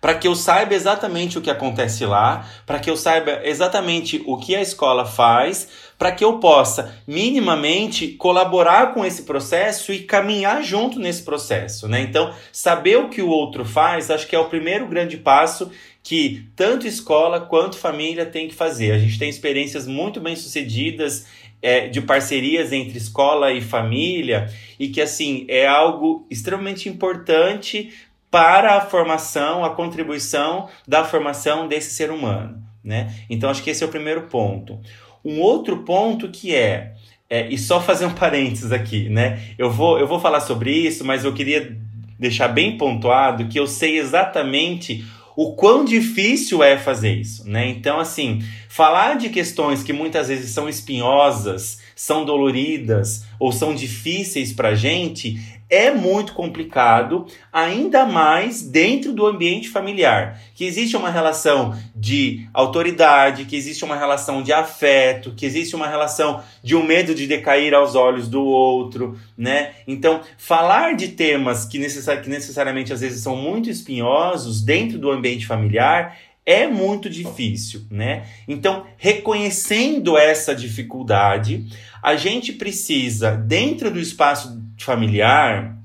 [0.00, 4.36] para que eu saiba exatamente o que acontece lá, para que eu saiba exatamente o
[4.36, 5.68] que a escola faz,
[5.98, 12.00] para que eu possa minimamente colaborar com esse processo e caminhar junto nesse processo, né?
[12.00, 15.70] Então, saber o que o outro faz, acho que é o primeiro grande passo
[16.02, 18.92] que tanto escola quanto família tem que fazer.
[18.92, 21.26] A gente tem experiências muito bem sucedidas
[21.60, 27.92] é, de parcerias entre escola e família e que assim é algo extremamente importante
[28.30, 33.12] para a formação, a contribuição da formação desse ser humano, né?
[33.28, 34.78] Então acho que esse é o primeiro ponto.
[35.26, 36.94] Um outro ponto que é,
[37.28, 39.42] é e só fazer um parênteses aqui, né?
[39.58, 41.76] Eu vou eu vou falar sobre isso, mas eu queria
[42.18, 45.04] deixar bem pontuado que eu sei exatamente
[45.36, 47.68] o quão difícil é fazer isso, né?
[47.68, 54.50] Então, assim, falar de questões que muitas vezes são espinhosas, são doloridas ou são difíceis
[54.52, 55.38] para gente
[55.68, 63.44] é muito complicado, ainda mais dentro do ambiente familiar, que existe uma relação de autoridade,
[63.46, 67.74] que existe uma relação de afeto, que existe uma relação de um medo de decair
[67.74, 69.72] aos olhos do outro, né?
[69.86, 75.10] Então, falar de temas que, necessari que necessariamente às vezes são muito espinhosos dentro do
[75.10, 78.24] ambiente familiar é muito difícil, né?
[78.46, 81.66] Então, reconhecendo essa dificuldade,
[82.00, 85.76] a gente precisa, dentro do espaço familiar,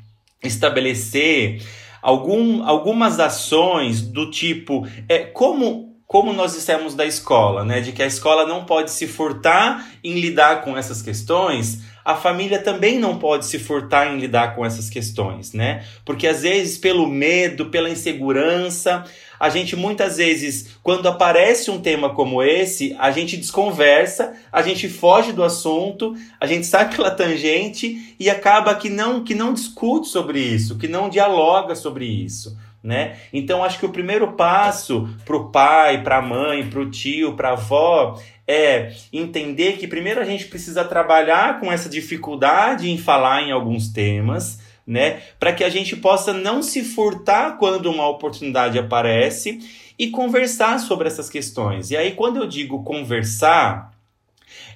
[0.43, 1.63] estabelecer
[2.01, 8.03] algum, algumas ações do tipo é, como como nós dissemos da escola, né, de que
[8.03, 13.17] a escola não pode se furtar em lidar com essas questões, a família também não
[13.17, 15.85] pode se furtar em lidar com essas questões, né?
[16.05, 19.05] Porque às vezes pelo medo, pela insegurança,
[19.41, 24.87] a gente muitas vezes, quando aparece um tema como esse, a gente desconversa, a gente
[24.87, 30.09] foge do assunto, a gente sai pela tangente e acaba que não, que não discute
[30.09, 32.55] sobre isso, que não dialoga sobre isso.
[32.83, 33.17] Né?
[33.31, 37.33] Então acho que o primeiro passo para o pai, para a mãe, para o tio,
[37.33, 38.19] para a avó
[38.51, 43.89] é entender que primeiro a gente precisa trabalhar com essa dificuldade em falar em alguns
[43.89, 45.21] temas, né?
[45.39, 49.59] Para que a gente possa não se furtar quando uma oportunidade aparece
[49.97, 51.91] e conversar sobre essas questões.
[51.91, 53.93] E aí, quando eu digo conversar,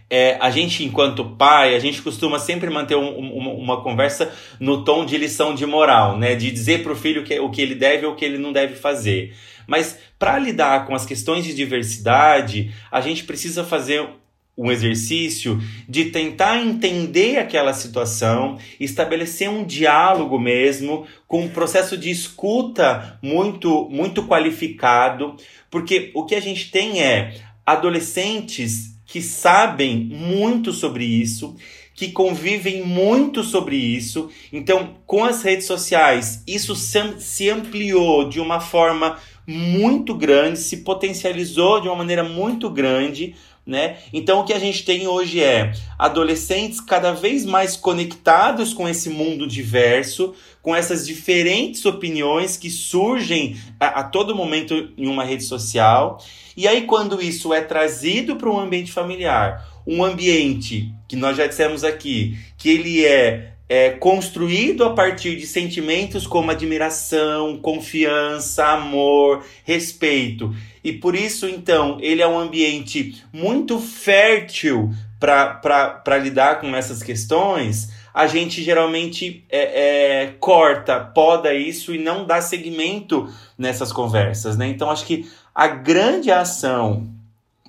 [0.09, 4.83] é, a gente, enquanto pai, a gente costuma sempre manter um, uma, uma, conversa no
[4.83, 6.35] tom de lição de moral, né?
[6.35, 8.53] De dizer para o filho que, o que ele deve ou o que ele não
[8.53, 9.33] deve fazer.
[9.67, 14.07] Mas para lidar com as questões de diversidade, a gente precisa fazer
[14.57, 22.09] um exercício de tentar entender aquela situação, estabelecer um diálogo mesmo, com um processo de
[22.09, 25.35] escuta muito muito qualificado,
[25.69, 27.35] porque o que a gente tem é
[27.65, 31.55] adolescentes que sabem muito sobre isso,
[31.93, 34.29] que convivem muito sobre isso.
[34.51, 39.17] Então, com as redes sociais, isso se ampliou de uma forma
[39.47, 43.35] muito grande, se potencializou de uma maneira muito grande
[43.65, 43.97] né?
[44.13, 49.09] Então o que a gente tem hoje é adolescentes cada vez mais conectados com esse
[49.09, 55.43] mundo diverso, com essas diferentes opiniões que surgem a, a todo momento em uma rede
[55.43, 56.23] social.
[56.55, 61.47] E aí quando isso é trazido para um ambiente familiar, um ambiente que nós já
[61.47, 69.43] dissemos aqui, que ele é é, construído a partir de sentimentos como admiração, confiança, amor,
[69.63, 70.55] respeito.
[70.83, 77.91] E por isso, então, ele é um ambiente muito fértil para lidar com essas questões.
[78.13, 84.55] A gente geralmente é, é, corta, poda isso e não dá seguimento nessas conversas.
[84.57, 84.67] Né?
[84.67, 87.09] Então, acho que a grande ação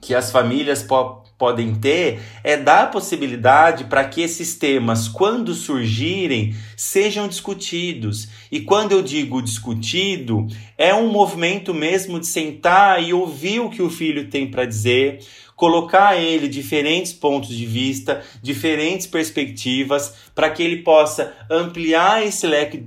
[0.00, 5.54] que as famílias po podem ter é dar a possibilidade para que esses temas, quando
[5.54, 8.28] surgirem, sejam discutidos.
[8.50, 10.46] E quando eu digo discutido,
[10.78, 15.20] é um movimento mesmo de sentar e ouvir o que o filho tem para dizer,
[15.54, 22.84] colocar ele diferentes pontos de vista, diferentes perspectivas, para que ele possa ampliar esse leque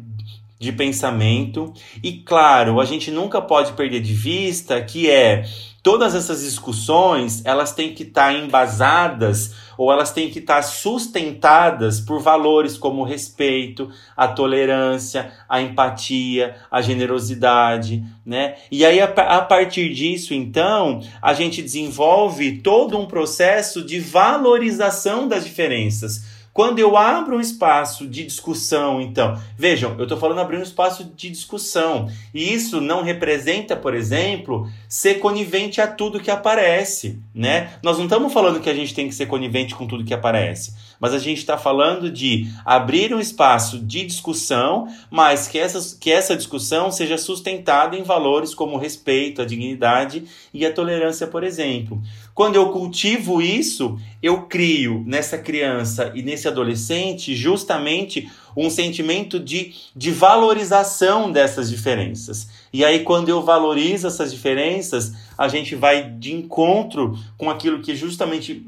[0.59, 1.73] de pensamento.
[2.03, 5.45] E claro, a gente nunca pode perder de vista que é
[5.81, 10.61] todas essas discussões elas têm que estar tá embasadas ou elas têm que estar tá
[10.61, 18.55] sustentadas por valores como o respeito, a tolerância, a empatia, a generosidade, né?
[18.69, 25.29] E aí a, a partir disso, então, a gente desenvolve todo um processo de valorização
[25.29, 30.57] das diferenças Quando eu abro um espaço de discussão, então, vejam, eu estou falando abrir
[30.57, 32.09] um espaço de discussão.
[32.33, 37.73] E isso não representa, por exemplo, ser conivente a tudo que aparece, né?
[37.83, 40.73] Nós não estamos falando que a gente tem que ser conivente com tudo que aparece,
[40.99, 46.11] mas a gente está falando de abrir um espaço de discussão, mas que essa, que
[46.11, 51.43] essa discussão seja sustentada em valores como o respeito, a dignidade e a tolerância, por
[51.43, 52.01] exemplo.
[52.39, 59.73] Quando eu cultivo isso, eu crio nessa criança e nesse adolescente justamente um sentimento de,
[59.93, 62.47] de valorização dessas diferenças.
[62.71, 67.93] E aí, quando eu valorizo essas diferenças, a gente vai de encontro com aquilo que
[67.93, 68.65] justamente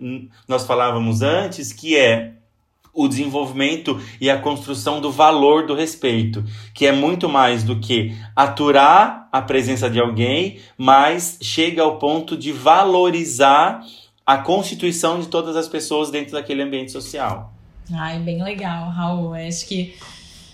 [0.50, 2.41] nós falávamos antes, que é
[2.94, 8.16] o desenvolvimento e a construção do valor do respeito, que é muito mais do que
[8.36, 13.82] aturar a presença de alguém, mas chega ao ponto de valorizar
[14.26, 17.54] a constituição de todas as pessoas dentro daquele ambiente social.
[17.94, 19.34] Ai, bem legal, Raul.
[19.34, 19.96] Acho que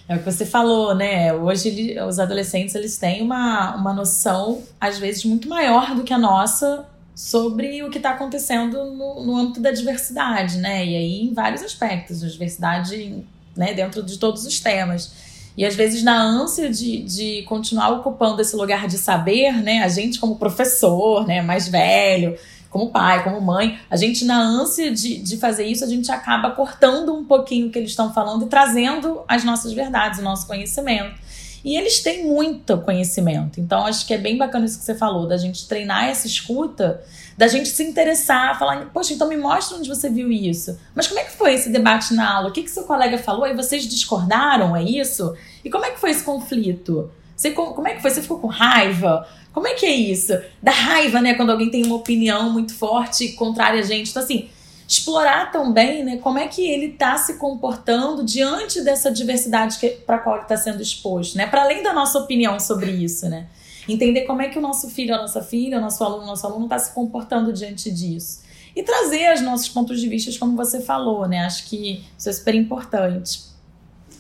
[0.08, 1.34] é o que você falou, né?
[1.34, 6.18] Hoje os adolescentes eles têm uma, uma noção, às vezes, muito maior do que a
[6.18, 6.88] nossa
[7.18, 10.86] sobre o que está acontecendo no, no âmbito da diversidade, né?
[10.86, 13.24] E aí em vários aspectos, a diversidade
[13.56, 15.12] né, dentro de todos os temas.
[15.58, 19.82] E às vezes, na ânsia de, de continuar ocupando esse lugar de saber, né?
[19.82, 22.38] A gente, como professor, né, mais velho,
[22.70, 26.52] como pai, como mãe, a gente, na ânsia de, de fazer isso, a gente acaba
[26.52, 30.46] cortando um pouquinho o que eles estão falando e trazendo as nossas verdades, o nosso
[30.46, 31.20] conhecimento.
[31.64, 33.60] E eles têm muito conhecimento.
[33.60, 37.04] Então, acho que é bem bacana isso que você falou, da gente treinar essa escuta,
[37.38, 40.78] da gente se interessar, falar, poxa, então me mostra onde você viu isso.
[40.96, 42.50] Mas como é que foi esse debate na aula?
[42.50, 43.48] O que, que seu colega falou?
[43.48, 44.76] E vocês discordaram?
[44.76, 45.36] É isso?
[45.64, 47.12] E como é que foi esse conflito?
[47.36, 48.10] Você, como é que foi?
[48.10, 49.28] Você ficou com raiva?
[49.54, 50.34] Como é que é isso?
[50.62, 51.36] Da raiva, né?
[51.36, 54.10] Quando alguém tem uma opinião muito forte contrária a gente.
[54.10, 54.50] Então, assim,
[54.88, 60.36] explorar também né, como é que ele está se comportando diante dessa diversidade para qual
[60.36, 61.46] ele está sendo exposto, né?
[61.46, 63.48] Para além da nossa opinião sobre isso, né?
[63.88, 66.46] Entender como é que o nosso filho, a nossa filha, o nosso aluno, o nosso
[66.46, 68.42] aluno está se comportando diante disso.
[68.74, 71.40] E trazer os nossos pontos de vista, como você falou, né?
[71.40, 73.44] Acho que isso é super importante.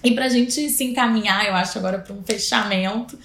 [0.03, 3.17] E para a gente se encaminhar, eu acho, agora para um fechamento,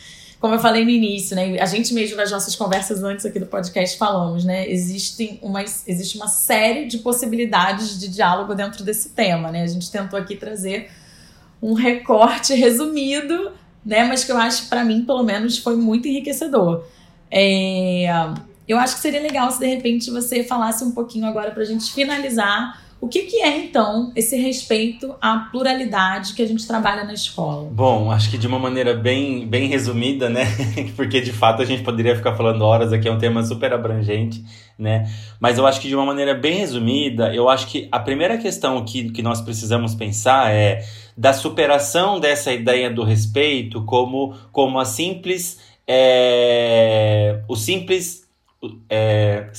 [0.43, 1.57] como eu falei no início, né?
[1.61, 4.68] A gente mesmo nas nossas conversas antes aqui do podcast falamos, né?
[4.68, 9.62] Existem uma, existe uma série de possibilidades de diálogo dentro desse tema, né?
[9.62, 10.90] A gente tentou aqui trazer
[11.62, 13.53] um recorte resumido,
[13.86, 14.03] né?
[14.03, 16.84] Mas que eu acho, para mim, pelo menos, foi muito enriquecedor.
[17.30, 18.07] É,
[18.66, 21.66] eu acho que seria legal se de repente você falasse um pouquinho agora para a
[21.66, 27.03] gente finalizar o que, que é, então, esse respeito à pluralidade que a gente trabalha
[27.03, 27.68] na escola?
[27.68, 30.44] Bom, acho que de uma maneira bem, bem resumida, né?
[30.94, 34.44] Porque de fato a gente poderia ficar falando horas aqui, é um tema super abrangente,
[34.78, 35.11] né?
[35.40, 38.84] Mas eu acho que de uma maneira bem resumida, eu acho que a primeira questão
[38.84, 40.84] que, que nós precisamos pensar é
[41.16, 45.59] da superação dessa ideia do respeito como, como a simples.
[45.88, 48.22] É, o simples.
[48.88, 49.50] É,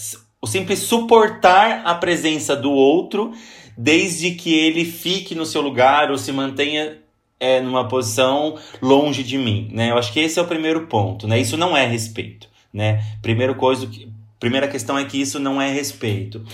[0.43, 3.31] o simples suportar a presença do outro,
[3.77, 6.97] desde que ele fique no seu lugar ou se mantenha
[7.39, 9.91] é, numa posição longe de mim, né?
[9.91, 11.39] Eu acho que esse é o primeiro ponto, né?
[11.39, 13.01] Isso não é respeito, né?
[13.21, 13.89] Primeiro coisa,
[14.37, 16.45] primeira questão é que isso não é respeito.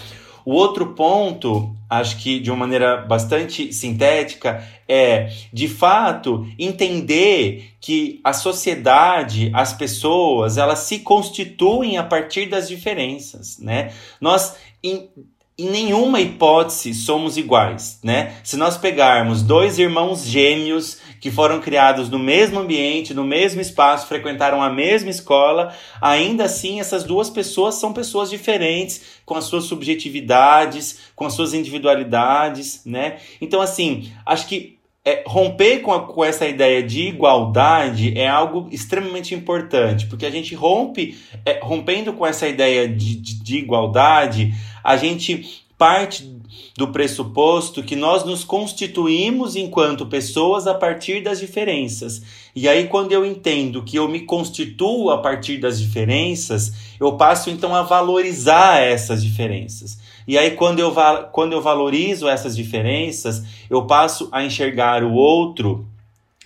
[0.50, 8.20] O outro ponto, acho que de uma maneira bastante sintética, é de fato entender que
[8.24, 13.94] a sociedade, as pessoas, elas se constituem a partir das diferenças, né?
[14.20, 15.10] Nós em,
[15.56, 18.34] em nenhuma hipótese somos iguais, né?
[18.44, 24.08] Se nós pegarmos dois irmãos gêmeos que foram criados no mesmo ambiente, no mesmo espaço,
[24.08, 29.66] frequentaram a mesma escola, ainda assim essas duas pessoas são pessoas diferentes, com as suas
[29.66, 33.18] subjetividades, com as suas individualidades, né?
[33.42, 38.68] Então, assim, acho que é, romper com, a, com essa ideia de igualdade é algo
[38.72, 44.54] extremamente importante, porque a gente rompe, é, rompendo com essa ideia de, de, de igualdade,
[44.84, 46.39] a gente parte
[46.80, 52.22] do pressuposto que nós nos constituímos enquanto pessoas a partir das diferenças.
[52.56, 57.50] E aí, quando eu entendo que eu me constituo a partir das diferenças, eu passo
[57.50, 60.00] então a valorizar essas diferenças.
[60.26, 60.96] E aí, quando eu,
[61.34, 65.86] quando eu valorizo essas diferenças, eu passo a enxergar o outro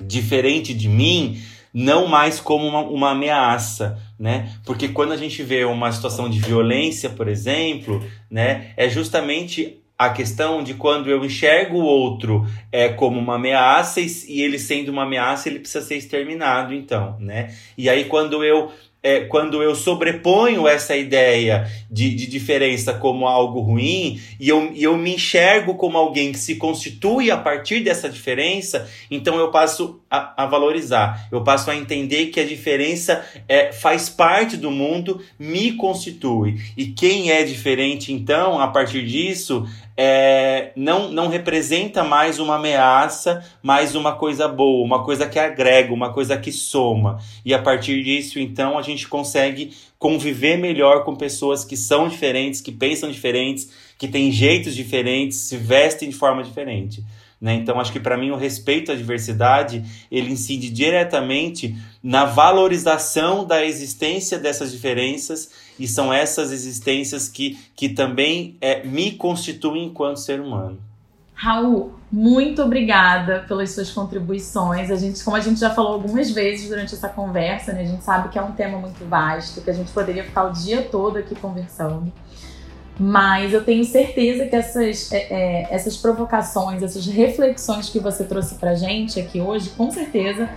[0.01, 1.39] diferente de mim
[1.71, 4.51] não mais como uma, uma ameaça, né?
[4.65, 10.09] Porque quando a gente vê uma situação de violência, por exemplo, né, é justamente a
[10.09, 15.03] questão de quando eu enxergo o outro é como uma ameaça e ele sendo uma
[15.03, 18.71] ameaça ele precisa ser exterminado então né e aí quando eu
[19.03, 24.81] é, quando eu sobreponho essa ideia de, de diferença como algo ruim e eu, e
[24.81, 30.01] eu me enxergo como alguém que se constitui a partir dessa diferença, então eu passo
[30.09, 35.19] a, a valorizar, eu passo a entender que a diferença é, faz parte do mundo,
[35.37, 36.61] me constitui.
[36.77, 43.43] E quem é diferente, então, a partir disso, é, não, não representa mais uma ameaça,
[43.61, 47.19] mais uma coisa boa, uma coisa que agrega, uma coisa que soma.
[47.45, 52.59] E a partir disso, então, a gente consegue conviver melhor com pessoas que são diferentes,
[52.59, 57.03] que pensam diferentes, que têm jeitos diferentes, se vestem de forma diferente.
[57.43, 57.55] Né?
[57.55, 63.65] Então, acho que para mim o respeito à diversidade ele incide diretamente na valorização da
[63.65, 70.39] existência dessas diferenças e são essas existências que, que também é, me constituem enquanto ser
[70.39, 70.78] humano.
[71.34, 74.89] Raul, muito obrigada pelas suas contribuições.
[74.91, 78.03] A gente, como a gente já falou algumas vezes durante essa conversa, né, a gente
[78.03, 81.17] sabe que é um tema muito vasto, que a gente poderia ficar o dia todo
[81.17, 82.11] aqui conversando.
[82.99, 88.55] Mas eu tenho certeza que essas, é, é, essas provocações, essas reflexões que você trouxe
[88.55, 90.47] pra gente aqui hoje, com certeza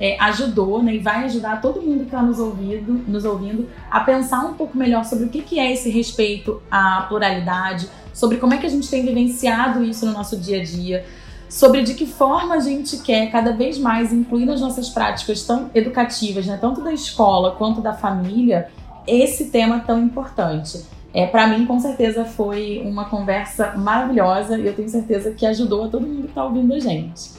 [0.00, 4.00] é, ajudou né, e vai ajudar todo mundo que está nos ouvindo, nos ouvindo a
[4.00, 8.54] pensar um pouco melhor sobre o que, que é esse respeito à pluralidade, sobre como
[8.54, 11.04] é que a gente tem vivenciado isso no nosso dia a dia,
[11.48, 15.70] sobre de que forma a gente quer cada vez mais incluir nas nossas práticas tão
[15.74, 18.68] educativas, né, tanto da escola quanto da família,
[19.06, 20.84] esse tema tão importante.
[21.14, 25.84] É, para mim, com certeza, foi uma conversa maravilhosa e eu tenho certeza que ajudou
[25.84, 27.30] a todo mundo que está ouvindo a gente.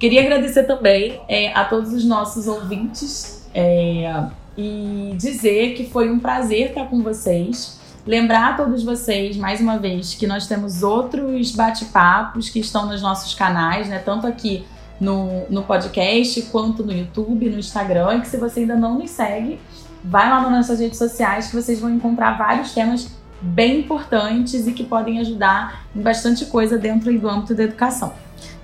[0.00, 4.24] Queria agradecer também é, a todos os nossos ouvintes é,
[4.56, 7.78] e dizer que foi um prazer estar com vocês.
[8.06, 13.02] Lembrar a todos vocês, mais uma vez, que nós temos outros bate-papos que estão nos
[13.02, 13.98] nossos canais, né?
[13.98, 14.64] Tanto aqui
[14.98, 18.16] no, no podcast, quanto no YouTube, no Instagram.
[18.16, 19.60] E que se você ainda não nos segue,
[20.02, 23.06] vai lá nas nossas redes sociais que vocês vão encontrar vários temas
[23.42, 28.14] bem importantes e que podem ajudar em bastante coisa dentro do âmbito da educação.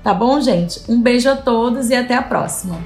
[0.06, 0.82] Tá bom, gente?
[0.88, 2.78] Um beijo a todos e até a próxima.